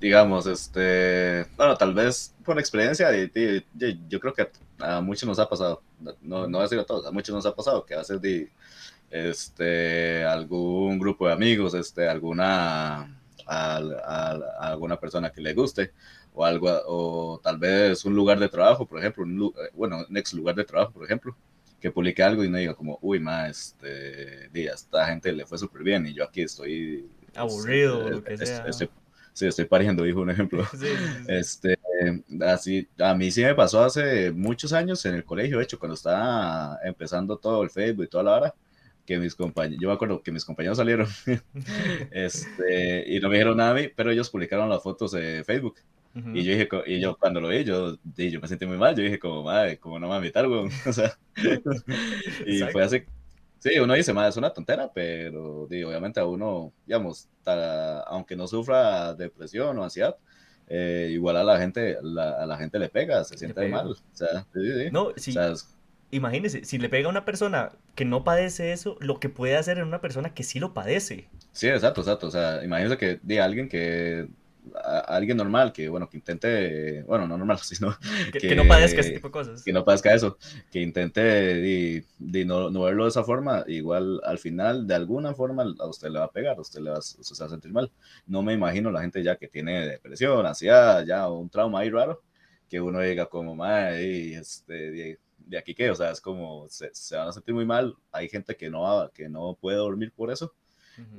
[0.00, 3.10] digamos, este, bueno, tal vez por experiencia,
[4.08, 5.82] yo creo que a muchos nos ha pasado,
[6.22, 8.20] no, no voy a decir a todos, a muchos nos ha pasado que a veces
[8.20, 8.50] de,
[9.10, 15.92] este, algún grupo de amigos, este, alguna, a, a, alguna persona que le guste
[16.36, 20.16] o algo, o tal vez un lugar de trabajo, por ejemplo, un, eh, bueno, un
[20.18, 21.34] ex lugar de trabajo, por ejemplo,
[21.80, 25.56] que publique algo y no diga como, uy, ma, este, día, esta gente le fue
[25.56, 28.70] súper bien y yo aquí estoy este, aburrido, lo que sea.
[28.70, 30.62] sí, estoy pariendo, dijo un ejemplo.
[31.26, 31.78] Este,
[32.46, 35.94] así, a mí sí me pasó hace muchos años en el colegio, de hecho, cuando
[35.94, 38.54] estaba empezando todo el Facebook y toda la hora,
[39.06, 41.08] que mis compañeros, yo me acuerdo que mis compañeros salieron
[42.10, 45.76] este, y no me dijeron nada a mí, pero ellos publicaron las fotos de Facebook.
[46.32, 49.02] Y yo dije, y yo cuando lo vi, yo, yo me sentí muy mal, yo
[49.02, 50.70] dije como, madre, como no me invitar, weón.
[50.86, 51.18] O sea,
[52.46, 53.02] y fue así,
[53.58, 57.28] sí, uno dice, madre, es una tontera, pero digo, obviamente a uno, digamos,
[58.06, 60.16] aunque no sufra depresión o ansiedad,
[60.68, 63.88] eh, igual a la gente, la, a la gente le pega, se siente mal.
[63.88, 64.90] O sea, sí, sí.
[64.90, 65.30] No, sí.
[65.30, 65.54] O sea,
[66.10, 69.78] imagínese, si le pega a una persona que no padece eso, lo que puede hacer
[69.78, 71.28] en una persona que sí lo padece.
[71.52, 72.26] Sí, exacto, exacto.
[72.26, 74.28] O sea, imagínese que de alguien que
[74.74, 77.96] a, alguien normal que, bueno, que intente, bueno, no normal, sino
[78.32, 79.62] que, no padezca ese tipo de cosas.
[79.62, 80.38] Que no padezca eso,
[80.70, 82.04] que intente de,
[82.44, 86.18] no, no, verlo de esa forma, igual al final, de alguna forma, a usted le
[86.18, 87.90] va a pegar, a usted le va, usted a sentir mal.
[88.26, 92.22] No me imagino la gente ya que tiene depresión, ansiedad, ya un trauma ahí raro,
[92.68, 97.28] que uno diga como, madre, este, de, aquí que, o sea, es como, se, van
[97.28, 97.94] a sentir muy mal.
[98.12, 100.52] Hay gente que no, que no puede dormir por eso.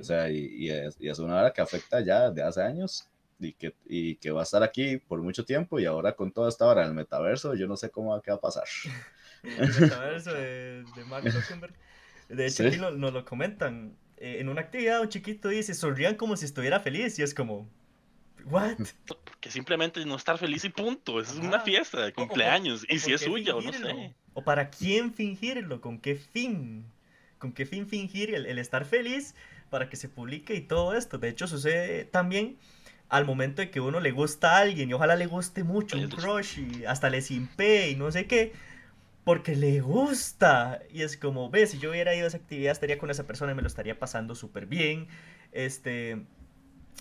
[0.00, 3.08] O sea, y, y, es, y, es, una hora que afecta ya de hace años
[3.38, 6.48] y que, y que va a estar aquí por mucho tiempo y ahora con toda
[6.48, 8.64] esta hora en el metaverso, yo no sé cómo qué va a pasar.
[9.42, 11.74] el metaverso de, de Mark Zuckerberg.
[12.28, 13.96] De hecho, aquí nos lo comentan.
[14.18, 17.68] Eh, en una actividad, un chiquito dice, sonrían como si estuviera feliz y es como,
[18.44, 18.76] ¿what?
[19.06, 21.20] Porque simplemente no estar feliz y punto.
[21.20, 22.84] Es una fiesta de cumpleaños.
[22.88, 24.14] y si es suya o no sé.
[24.34, 26.84] O para quién fingirlo, con qué fin.
[27.38, 29.34] Con qué fin fingir el, el estar feliz
[29.70, 31.18] para que se publique y todo esto.
[31.18, 32.58] De hecho, sucede también
[33.08, 36.08] al momento de que uno le gusta a alguien y ojalá le guste mucho, un
[36.08, 38.52] crush y hasta le simpe y no sé qué,
[39.24, 40.80] porque le gusta.
[40.92, 43.52] Y es como, ves, si yo hubiera ido a esa actividad estaría con esa persona
[43.52, 45.08] y me lo estaría pasando súper bien,
[45.52, 46.22] este,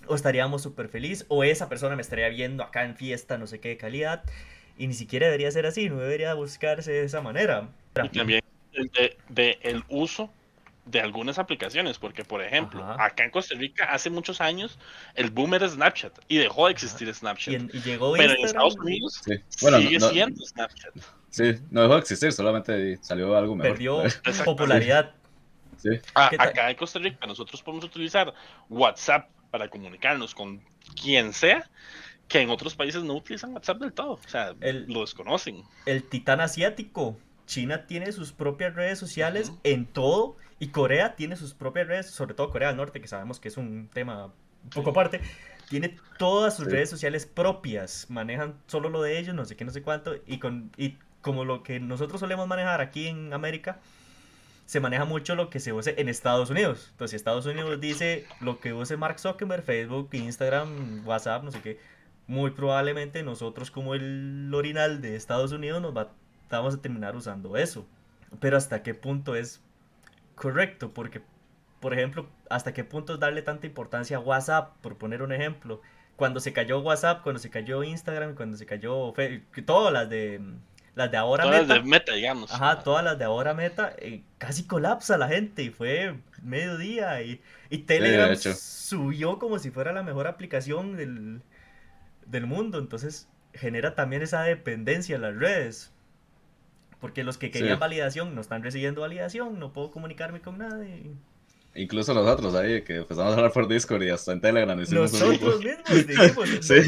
[0.08, 3.60] o estaríamos súper feliz, o esa persona me estaría viendo acá en fiesta, no sé
[3.60, 4.24] qué de calidad,
[4.78, 7.70] y ni siquiera debería ser así, no debería buscarse de esa manera.
[8.02, 8.42] Y también
[8.72, 10.32] de, de el uso
[10.88, 14.80] de algunas aplicaciones, porque por ejemplo, acá en Costa Rica hace muchos años
[15.16, 17.74] el boom era Snapchat y dejó de existir Snapchat.
[17.74, 20.94] Y, llegó Pero en Estados Unidos sigue siendo Snapchat.
[21.30, 23.74] Sí, no dejó de existir, solamente salió algo mejor.
[23.74, 24.04] Perdió
[24.46, 25.14] popularidad.
[25.78, 25.90] Sí.
[26.16, 28.34] acá en Costa Rica nosotros podemos utilizar
[28.68, 30.62] WhatsApp para comunicarnos con
[31.00, 31.70] quien sea,
[32.28, 35.64] que en otros países no utilizan WhatsApp del todo, o sea, lo desconocen.
[35.86, 41.54] El titán asiático, China tiene sus propias redes sociales en todo y Corea tiene sus
[41.54, 44.26] propias redes, sobre todo Corea del Norte, que sabemos que es un tema
[44.64, 45.22] un poco aparte.
[45.70, 49.72] Tiene todas sus redes sociales propias, manejan solo lo de ellos, no sé qué, no
[49.72, 53.80] sé cuánto, y, con, y como lo que nosotros solemos manejar aquí en América,
[54.66, 56.88] se maneja mucho lo que se use en Estados Unidos.
[56.92, 61.62] Entonces, si Estados Unidos dice lo que use Mark Zuckerberg, Facebook, Instagram, WhatsApp, no sé
[61.62, 61.80] qué,
[62.28, 66.12] muy probablemente nosotros como el orinal de Estados Unidos nos va,
[66.50, 67.86] vamos a terminar usando eso.
[68.42, 69.62] Pero hasta qué punto es
[70.38, 71.22] correcto, porque,
[71.82, 75.82] por ejemplo, hasta qué punto darle tanta importancia a WhatsApp, por poner un ejemplo.
[76.16, 80.42] Cuando se cayó WhatsApp, cuando se cayó Instagram, cuando se cayó Facebook, todas las de
[80.96, 81.76] las de ahora todas meta.
[81.76, 82.52] Las de meta, digamos.
[82.52, 87.42] Ajá, todas las de ahora meta, eh, casi colapsa la gente y fue mediodía y,
[87.70, 91.42] y Telegram subió como si fuera la mejor aplicación del,
[92.26, 95.94] del mundo, entonces genera también esa dependencia en las redes.
[97.00, 101.12] Porque los que querían validación no están recibiendo validación, no puedo comunicarme con nadie.
[101.76, 104.78] Incluso nosotros ahí, que empezamos a hablar por Discord y hasta en Telegram.
[104.78, 106.50] Nosotros mismos dijimos.
[106.62, 106.82] sí.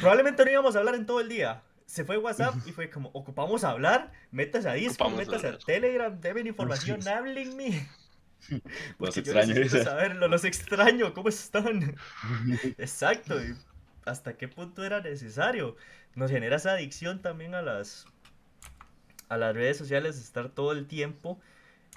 [0.00, 1.62] Probablemente no íbamos a hablar en todo el día.
[1.86, 6.46] Se fue WhatsApp y fue como, ocupamos hablar, metas a Discord, metas a, Telegram, deben
[6.46, 7.88] información, háblenme.
[8.98, 9.68] Los extraño.
[9.68, 11.96] saberlo, los extraño, ¿cómo están?
[12.76, 13.54] Exacto, y
[14.04, 15.76] hasta qué punto era necesario.
[16.14, 18.06] Nos genera esa adicción también a las
[19.34, 21.38] a las redes sociales, estar todo el tiempo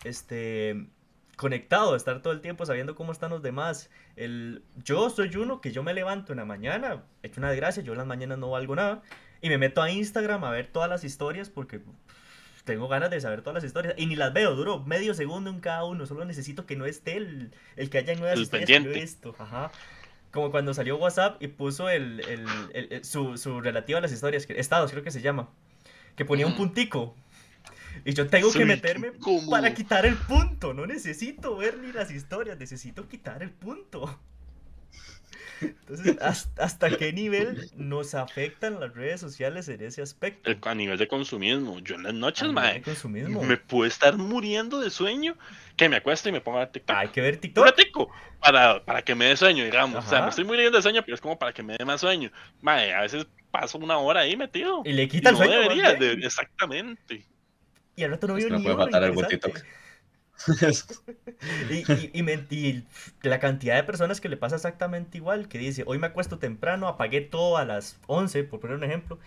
[0.03, 0.87] este,
[1.35, 3.89] conectado, estar todo el tiempo sabiendo cómo están los demás.
[4.15, 7.83] El, yo soy uno que yo me levanto en la mañana, he hecho una desgracia,
[7.83, 9.01] yo en las mañanas no valgo nada,
[9.41, 11.81] y me meto a Instagram a ver todas las historias porque
[12.63, 15.59] tengo ganas de saber todas las historias y ni las veo, duro medio segundo en
[15.59, 18.91] cada uno, solo necesito que no esté el, el que haya nuevas historias que yo
[18.91, 19.35] he visto.
[19.39, 19.71] Ajá.
[20.31, 22.19] Como cuando salió WhatsApp y puso el,
[22.73, 25.47] el, su, su relativo a las historias, estados creo que se llama
[26.17, 27.15] que ponía un puntico.
[28.05, 29.11] Y yo tengo que meterme
[29.49, 30.73] para quitar el punto.
[30.73, 34.19] No necesito ver ni las historias, necesito quitar el punto.
[35.61, 36.17] Entonces,
[36.57, 40.51] ¿hasta, qué nivel nos afectan las redes sociales en ese aspecto?
[40.61, 41.79] a nivel de consumismo.
[41.79, 42.83] Yo en las noches, mae,
[43.43, 45.35] me puedo estar muriendo de sueño
[45.75, 46.95] que me acueste y me ponga a TikTok.
[46.95, 47.65] Hay que ver TikTok.
[48.39, 50.05] para, para que me dé sueño, digamos.
[50.05, 52.01] O sea, me estoy muriendo de sueño, pero es como para que me dé más
[52.01, 52.31] sueño.
[52.61, 54.81] Mae, a veces paso una hora ahí metido.
[54.85, 55.59] Y le quita el sueño.
[56.21, 57.25] exactamente.
[57.97, 59.59] Y al rato no vio ni puede matar el TikTok.
[61.71, 62.83] y, y,
[63.23, 66.87] la cantidad de personas que le pasa exactamente igual, que dice, hoy me acuesto temprano,
[66.87, 69.17] apagué todo a las 11, por poner un ejemplo,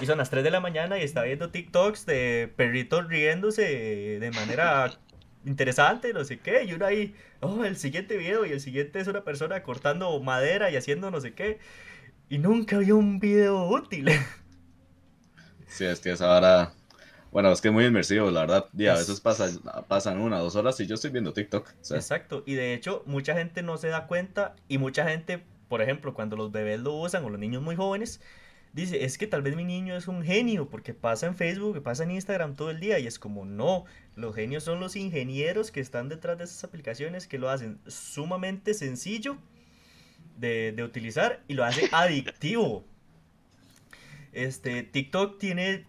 [0.00, 4.30] y son las 3 de la mañana y está viendo TikToks de perritos riéndose de
[4.30, 4.98] manera
[5.44, 9.08] interesante, no sé qué, y uno ahí, oh, el siguiente video, y el siguiente es
[9.08, 11.58] una persona cortando madera y haciendo no sé qué,
[12.30, 14.08] y nunca vio un video útil.
[15.66, 16.72] Sí, es que es ahora
[17.32, 18.66] bueno, es que es muy inmersivo, la verdad.
[18.76, 21.68] Y a veces pasan una, dos horas y yo estoy viendo TikTok.
[21.90, 22.42] Exacto.
[22.46, 26.36] Y de hecho, mucha gente no se da cuenta y mucha gente, por ejemplo, cuando
[26.36, 28.20] los bebés lo usan o los niños muy jóvenes,
[28.72, 32.04] dice, es que tal vez mi niño es un genio porque pasa en Facebook, pasa
[32.04, 32.98] en Instagram todo el día.
[32.98, 37.26] Y es como, no, los genios son los ingenieros que están detrás de esas aplicaciones
[37.26, 39.36] que lo hacen sumamente sencillo
[40.38, 42.84] de, de utilizar y lo hace adictivo.
[44.32, 45.86] Este, TikTok tiene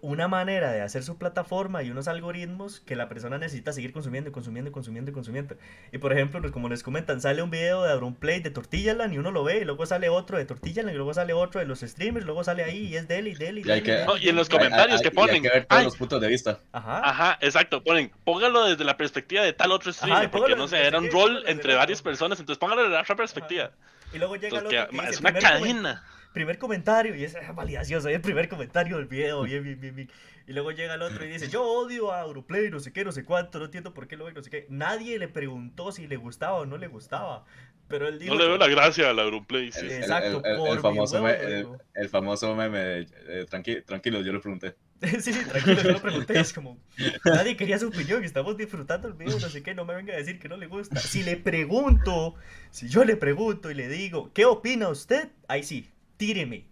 [0.00, 4.32] una manera de hacer su plataforma y unos algoritmos que la persona necesita seguir consumiendo,
[4.32, 5.56] consumiendo, consumiendo, consumiendo.
[5.92, 9.18] Y por ejemplo, pues, como les comentan, sale un video de Play de Tortillaland y
[9.18, 11.80] uno lo ve, y luego sale otro de Tortillaland, y luego sale otro de los
[11.80, 14.48] streamers, luego sale ahí y es de él y de él y, y, en los
[14.48, 15.36] comentarios que ponen.
[15.36, 16.60] Hay que ver todos los puntos de vista.
[16.72, 17.00] Ajá.
[17.04, 17.82] Ajá, exacto.
[17.82, 21.44] Ponen, póngalo desde la perspectiva de tal otro streamer, porque no sé, era un rol
[21.46, 23.70] entre varias personas, entonces póngalo desde la otra perspectiva.
[24.12, 28.14] Y luego llega el otro que es una cadena primer comentario, y es validación, soy
[28.14, 30.10] el primer comentario del video, bien, bien, bien, bien.
[30.46, 33.12] Y luego llega el otro y dice, yo odio a Europlay, no sé qué, no
[33.12, 34.66] sé cuánto, no entiendo por qué lo ve, no sé qué.
[34.70, 37.44] Nadie le preguntó si le gustaba o no le gustaba.
[37.86, 38.34] Pero él dijo...
[38.34, 39.70] No le veo la gracia a la Europlay.
[39.72, 39.86] Sí.
[39.86, 43.46] Exacto, el, famoso el, famoso meme, eh,
[43.86, 44.74] tranquilo, yo lo pregunté.
[45.02, 46.40] sí, sí, tranquilo, yo lo pregunté.
[46.40, 46.78] Es como,
[47.26, 50.16] nadie quería su opinión, estamos disfrutando el video, no sé qué, no me venga a
[50.16, 50.98] decir que no le gusta.
[50.98, 52.36] Si le pregunto,
[52.70, 55.28] si yo le pregunto y le digo, ¿qué opina usted?
[55.46, 56.66] Ahí sí, tíreme.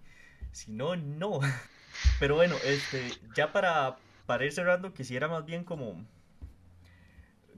[0.52, 1.40] Si no, no.
[2.20, 6.04] Pero bueno, este, ya para, para ir cerrando, quisiera más bien como,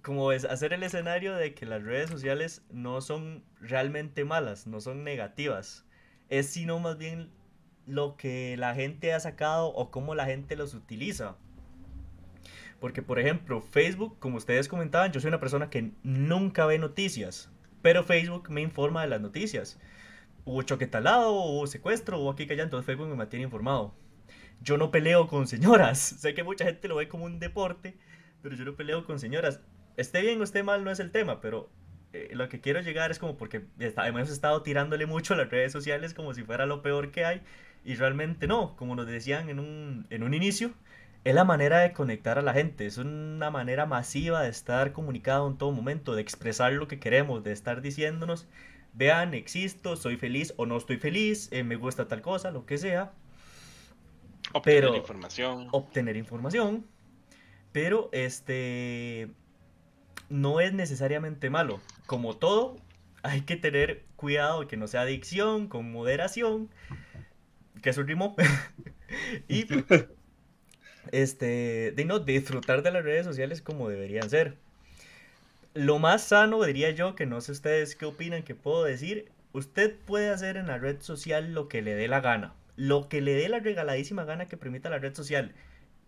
[0.03, 4.80] como es hacer el escenario de que las redes sociales no son realmente malas, no
[4.80, 5.84] son negativas.
[6.28, 7.32] Es sino más bien
[7.86, 11.36] lo que la gente ha sacado o cómo la gente los utiliza.
[12.80, 17.51] Porque, por ejemplo, Facebook, como ustedes comentaban, yo soy una persona que nunca ve noticias,
[17.82, 19.80] pero Facebook me informa de las noticias.
[20.49, 23.95] Hubo choque talado, hubo secuestro, hubo aquí que allá, Facebook me mantiene informado
[24.61, 25.99] yo no peleo con señoras.
[26.21, 27.97] sé que mucha gente lo ve como un deporte,
[28.43, 29.61] pero yo no peleo con señoras.
[29.97, 31.71] Esté bien o esté mal no es el tema, pero
[32.13, 35.73] eh, lo que quiero llegar es como porque hemos estado tirándole mucho a las redes
[35.73, 37.43] sociales como si fuera lo peor que hay
[37.85, 40.73] y realmente no, como nos decían en un, en un inicio,
[41.25, 45.49] es la manera de conectar a la gente, es una manera masiva de estar comunicado
[45.49, 48.47] en todo momento, de expresar lo que queremos, de estar diciéndonos,
[48.99, 52.77] vean, existo, soy feliz o no estoy feliz, eh, me gusta tal cosa, lo que
[52.77, 53.13] sea,
[54.53, 55.69] Obtener información.
[55.73, 56.87] Obtener información.
[57.73, 59.29] Pero este
[60.31, 61.81] no es necesariamente malo.
[62.07, 62.77] Como todo,
[63.23, 66.71] hay que tener cuidado de que no sea adicción, con moderación.
[67.83, 68.37] Que es un ritmo.
[69.49, 69.67] y
[71.13, 74.57] este, de no disfrutar de las redes sociales como deberían ser.
[75.79, 79.97] Lo más sano, diría yo, que no sé ustedes qué opinan, que puedo decir, usted
[80.07, 83.35] puede hacer en la red social lo que le dé la gana lo que le
[83.35, 85.53] dé la regaladísima gana que permita la red social.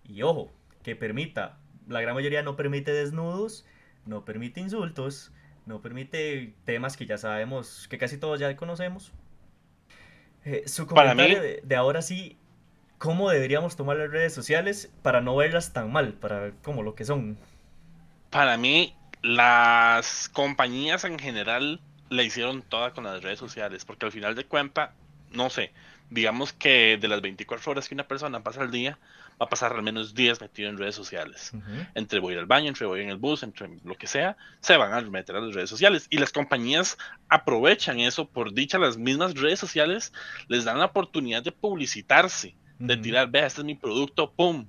[0.04, 0.52] Y ojo,
[0.84, 1.58] que permita,
[1.88, 3.66] la gran mayoría no permite desnudos,
[4.06, 5.32] no permite insultos,
[5.66, 9.12] no permite temas que ya sabemos, que casi todos ya conocemos.
[10.44, 12.38] Eh, su comentario de, ahora sí,
[12.98, 17.04] ¿cómo deberíamos tomar las redes sociales para no verlas tan mal, para como lo que
[17.04, 17.36] son?
[18.30, 24.12] Para mí, las compañías en general le hicieron toda con las redes sociales, porque al
[24.12, 24.90] final de cuentas,
[25.30, 25.72] no sé,
[26.10, 28.98] digamos que de las 24 horas que una persona pasa al día,
[29.40, 31.52] va a pasar al menos 10 metido en redes sociales.
[31.94, 34.92] Entre voy al baño, entre voy en el bus, entre lo que sea, se van
[34.92, 36.06] a meter a las redes sociales.
[36.10, 36.98] Y las compañías
[37.28, 40.12] aprovechan eso, por dicha, las mismas redes sociales
[40.48, 44.66] les dan la oportunidad de publicitarse, de tirar, vea, este es mi producto, ¡pum!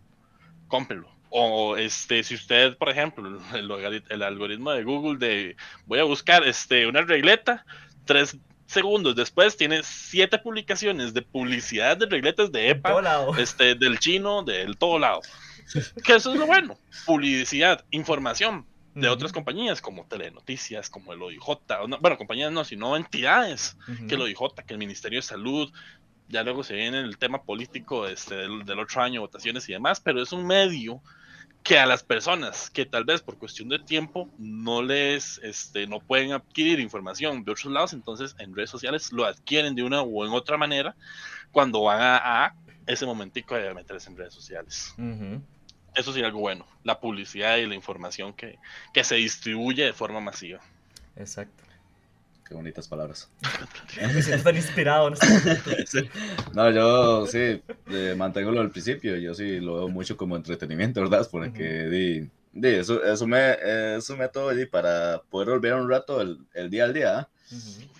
[0.68, 1.21] Cómprelo.
[1.34, 5.56] O este, si usted, por ejemplo, el, el, algoritmo de Google de
[5.86, 7.66] voy a buscar este, una regleta,
[8.06, 14.44] tres segundos después tiene siete publicaciones de publicidad de regletas de EPA, este, del chino,
[14.44, 15.22] del todo lado.
[16.04, 16.78] Que eso es lo bueno.
[17.06, 21.42] Publicidad, información, de otras compañías como Telenoticias, como el OIJ,
[22.02, 23.78] bueno, compañías no, sino entidades,
[24.08, 25.72] que el OIJ, que el Ministerio de Salud,
[26.28, 30.02] ya luego se viene el tema político este, del, del, otro año, votaciones y demás,
[30.02, 31.02] pero es un medio
[31.64, 35.99] que a las personas que tal vez por cuestión de tiempo no les, este, no
[35.99, 40.26] pueden adquirir información de otros lados, entonces en redes sociales lo adquieren de una u
[40.26, 40.95] en otra manera
[41.51, 42.55] cuando van a,
[42.88, 44.95] ese momentico de meterse en redes sociales.
[45.93, 48.57] Eso sería algo bueno, la publicidad y la información que,
[48.93, 50.59] que se distribuye de forma masiva.
[51.16, 51.64] Exacto.
[52.52, 53.32] Qué bonitas palabras.
[54.14, 55.10] Me siento tan inspirado.
[55.10, 55.16] ¿no?
[56.54, 57.64] no, yo sí,
[58.18, 59.16] mantengo lo del principio.
[59.16, 61.26] Yo sí lo veo mucho como entretenimiento, ¿verdad?
[61.32, 63.56] Porque di, di, eso, eso me,
[63.95, 67.30] es un método di, para poder olvidar un rato el, el día al día.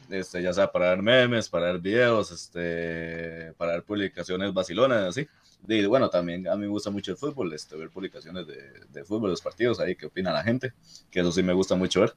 [0.10, 5.30] este, ya sea para ver memes, para ver videos, este, para ver publicaciones vacilonas, así.
[5.68, 8.56] Y bueno, también a mí me gusta mucho el fútbol, este, ver publicaciones de,
[8.90, 10.74] de fútbol, los partidos ahí, qué opina la gente,
[11.10, 12.14] que eso sí me gusta mucho ver.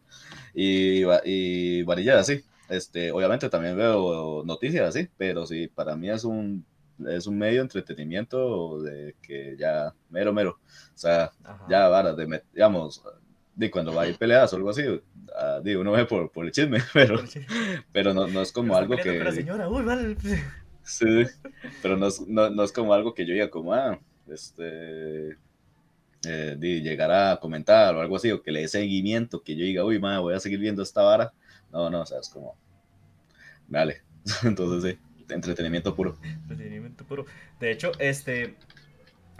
[0.55, 2.43] Y, y varilla así.
[2.69, 6.65] Este, obviamente también veo noticias así, pero sí, para mí es un,
[7.07, 10.59] es un medio de entretenimiento de que ya, mero, mero.
[10.95, 11.31] O sea,
[11.69, 13.03] ya varas de, digamos,
[13.55, 15.01] de cuando va a ir peleas o algo así, uh,
[15.63, 17.23] digo, uno ve por, por el chisme, pero,
[17.93, 19.23] pero no, no es como algo que...
[19.23, 20.17] La señora, uy, vale.
[20.85, 21.25] Sí,
[21.83, 25.31] pero no es, no, no es como algo que yo diga como, ah, este,
[26.27, 29.65] eh, de llegar a comentar o algo así, o que le dé seguimiento, que yo
[29.65, 31.33] diga, uy, madre, voy a seguir viendo esta vara.
[31.73, 32.57] No, no, o sea, es como,
[33.67, 34.03] vale.
[34.45, 36.17] Entonces, sí, entretenimiento puro.
[36.23, 37.27] Entretenimiento puro.
[37.61, 38.55] De hecho, este,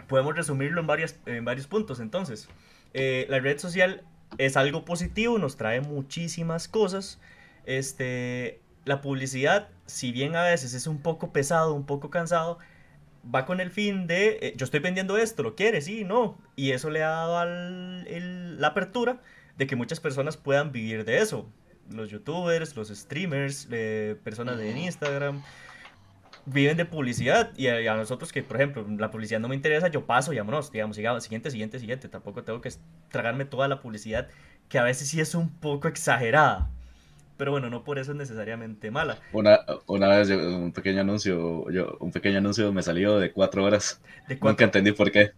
[0.07, 1.99] podemos resumirlo en, varias, en varios puntos.
[1.99, 2.47] Entonces,
[2.93, 4.03] eh, la red social
[4.37, 7.19] es algo positivo, nos trae muchísimas cosas.
[7.65, 12.59] Este, la publicidad, si bien a veces es un poco pesado, un poco cansado,
[13.33, 15.85] va con el fin de, eh, yo estoy vendiendo esto, ¿lo quieres?
[15.85, 16.37] Sí, no.
[16.55, 19.21] Y eso le ha dado al, la apertura
[19.57, 21.49] de que muchas personas puedan vivir de eso.
[21.89, 25.43] Los youtubers, los streamers, eh, personas de Instagram,
[26.45, 27.51] viven de publicidad.
[27.57, 30.71] Y a, nosotros que, por ejemplo, la publicidad no me interesa, yo paso y vámonos,
[30.71, 32.07] digamos, sigamos, siguiente, siguiente, siguiente.
[32.07, 32.71] Tampoco tengo que
[33.09, 34.27] tragarme toda la publicidad,
[34.69, 36.69] que a veces sí es un poco exagerada
[37.37, 39.19] pero bueno, no por eso es necesariamente mala.
[39.31, 44.01] Una, una vez un pequeño anuncio, yo, un pequeño anuncio me salió de cuatro horas.
[44.41, 45.31] Nunca entendí por qué.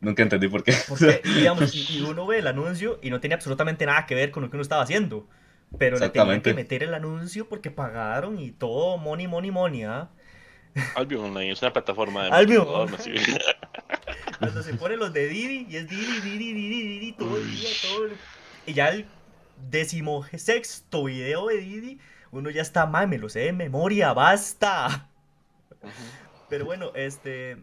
[0.00, 0.74] Nunca entendí por qué.
[0.88, 4.42] Porque, digamos, y, uno ve el anuncio y no tiene absolutamente nada que ver con
[4.42, 5.28] lo que uno estaba haciendo.
[5.78, 10.10] Pero le tenían que meter el anuncio porque pagaron y todo money, money, money, ¿ah?
[10.96, 12.66] Albion es una plataforma de Albion.
[14.38, 17.68] Cuando se ponen los de Didi y es Didi, Didi, Didi, Didi todo el día,
[17.82, 18.12] todo el...
[18.66, 19.06] Y ya el
[20.38, 22.00] sexto video de Didi,
[22.30, 25.08] uno ya está, mal, me lo sé de memoria, basta.
[26.48, 27.58] Pero bueno, este,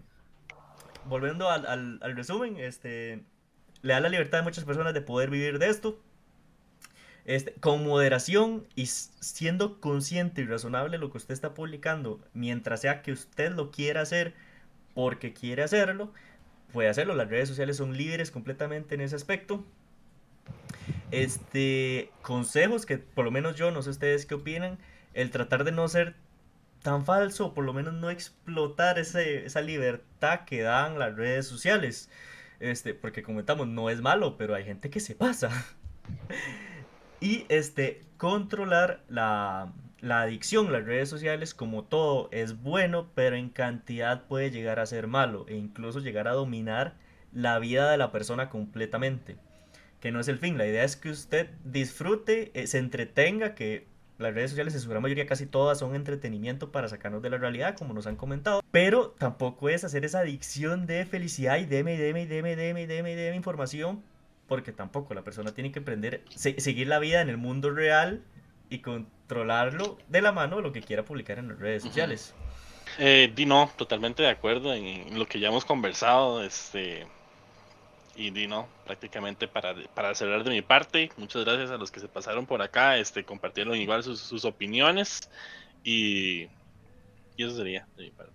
[1.06, 3.24] volviendo al, resumen, este,
[3.82, 6.00] le da la libertad a muchas personas de poder vivir de esto.
[7.26, 13.02] Este, con moderación y siendo consciente y razonable lo que usted está publicando, mientras sea
[13.04, 14.34] que usted lo quiera hacer
[14.96, 16.12] porque quiere hacerlo,
[16.72, 17.16] puede hacerlo.
[17.16, 19.64] Las redes sociales son líderes completamente en ese aspecto.
[21.12, 24.78] Este, consejos que por lo menos yo, no sé ustedes qué opinan,
[25.14, 26.16] el tratar de no ser
[26.84, 32.10] tan falso, por lo menos no explotar ese, esa libertad que dan las redes sociales.
[32.60, 35.50] Este, porque comentamos, no es malo, pero hay gente que se pasa.
[37.22, 43.50] y este, controlar la, la adicción, las redes sociales, como todo, es bueno, pero en
[43.50, 46.96] cantidad puede llegar a ser malo e incluso llegar a dominar
[47.34, 49.38] la vida de la persona completamente
[50.00, 50.58] que no es el fin.
[50.58, 53.88] La idea es que usted disfrute, eh, se entretenga, que
[54.18, 57.38] las redes sociales en su gran mayoría casi todas son entretenimiento para sacarnos de la
[57.38, 58.62] realidad, como nos han comentado.
[58.72, 63.36] Pero tampoco es hacer esa adicción de felicidad y deme, deme, deme, deme, deme, deme
[63.36, 64.04] información,
[64.48, 68.22] porque tampoco la persona tiene que aprender, seguir la vida en el mundo real
[68.70, 72.34] y controlarlo de la mano de lo que quiera publicar en las redes sociales.
[72.98, 76.44] Eh, Dino, totalmente de acuerdo en lo que ya hemos conversado.
[76.44, 77.08] Este,
[78.16, 82.08] y Dino, prácticamente para, para cerrar de mi parte, muchas gracias a los que se
[82.08, 85.30] pasaron por acá, este, compartieron igual sus, sus opiniones
[85.84, 86.44] y,
[87.38, 88.34] y, eso sería de mi parte.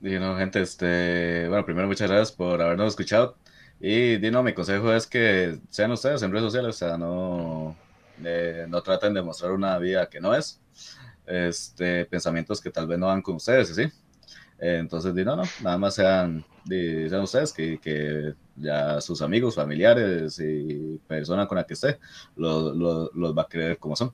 [0.00, 3.36] Dino, gente, este, bueno, primero muchas gracias por habernos escuchado
[3.80, 7.76] y Dino, mi consejo es que sean ustedes en redes sociales, o sea, no,
[8.24, 10.60] eh, no traten de mostrar una vida que no es,
[11.26, 13.88] este, pensamientos que tal vez no van con ustedes, ¿sí?
[14.58, 21.00] Entonces, Dino, no, nada más sean, sean ustedes que, que ya sus amigos, familiares y
[21.06, 21.98] persona con la que esté
[22.36, 24.12] los, va a creer como son.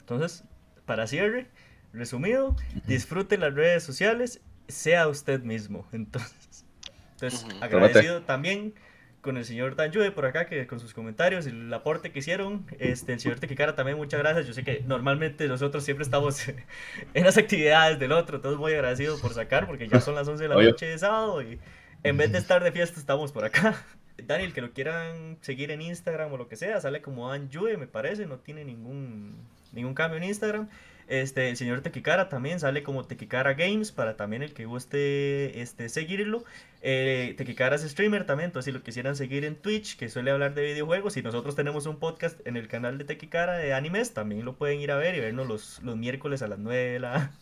[0.00, 0.44] Entonces,
[0.84, 1.48] para cierre,
[1.92, 2.56] resumido,
[2.86, 5.86] disfrute las redes sociales, sea usted mismo.
[5.92, 6.66] Entonces,
[7.14, 8.74] entonces agradecido también
[9.22, 12.66] con el señor Danjue por acá, que con sus comentarios y el aporte que hicieron.
[12.78, 14.48] Este, el señor Tequicara también, muchas gracias.
[14.48, 16.48] Yo sé que normalmente nosotros siempre estamos
[17.14, 20.42] en las actividades del otro, todos muy agradecidos por sacar, porque ya son las 11
[20.42, 21.60] de la noche de sábado y
[22.02, 23.82] en vez de estar de fiesta estamos por acá.
[24.26, 27.86] Daniel, que lo quieran seguir en Instagram o lo que sea, sale como Danjue, me
[27.86, 29.36] parece, no tiene ningún,
[29.72, 30.68] ningún cambio en Instagram.
[31.12, 35.90] Este, el señor Tequicara también sale como Tequicara Games para también el que guste este,
[35.90, 36.42] seguirlo.
[36.80, 40.54] Eh, Tequicara es streamer también, entonces si lo quisieran seguir en Twitch, que suele hablar
[40.54, 44.46] de videojuegos, y nosotros tenemos un podcast en el canal de Tequicara de animes, también
[44.46, 47.32] lo pueden ir a ver y vernos los, los miércoles a las 9 de la,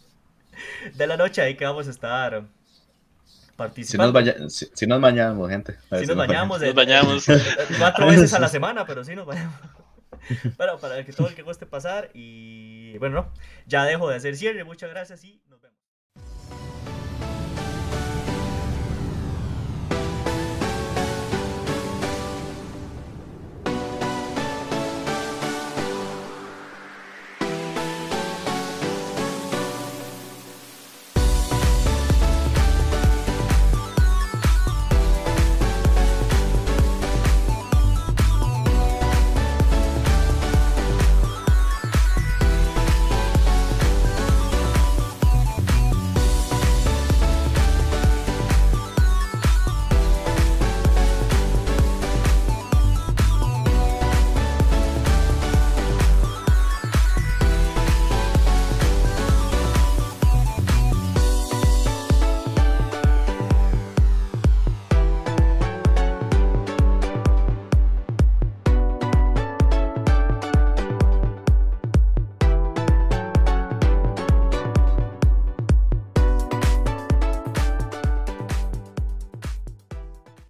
[0.97, 2.43] de la noche, ahí que vamos a estar
[3.55, 4.21] participando.
[4.49, 5.79] Si nos, bañamos, gente.
[5.97, 7.25] Si, nos, bañamos, nos bañamos.
[7.79, 9.61] cuatro veces a la semana, pero sí nos bañamos.
[10.57, 13.33] Bueno, para que todo el que guste pasar y bueno,
[13.67, 14.65] ya dejo de hacer cierre.
[14.65, 15.70] Muchas gracias y nos vemos.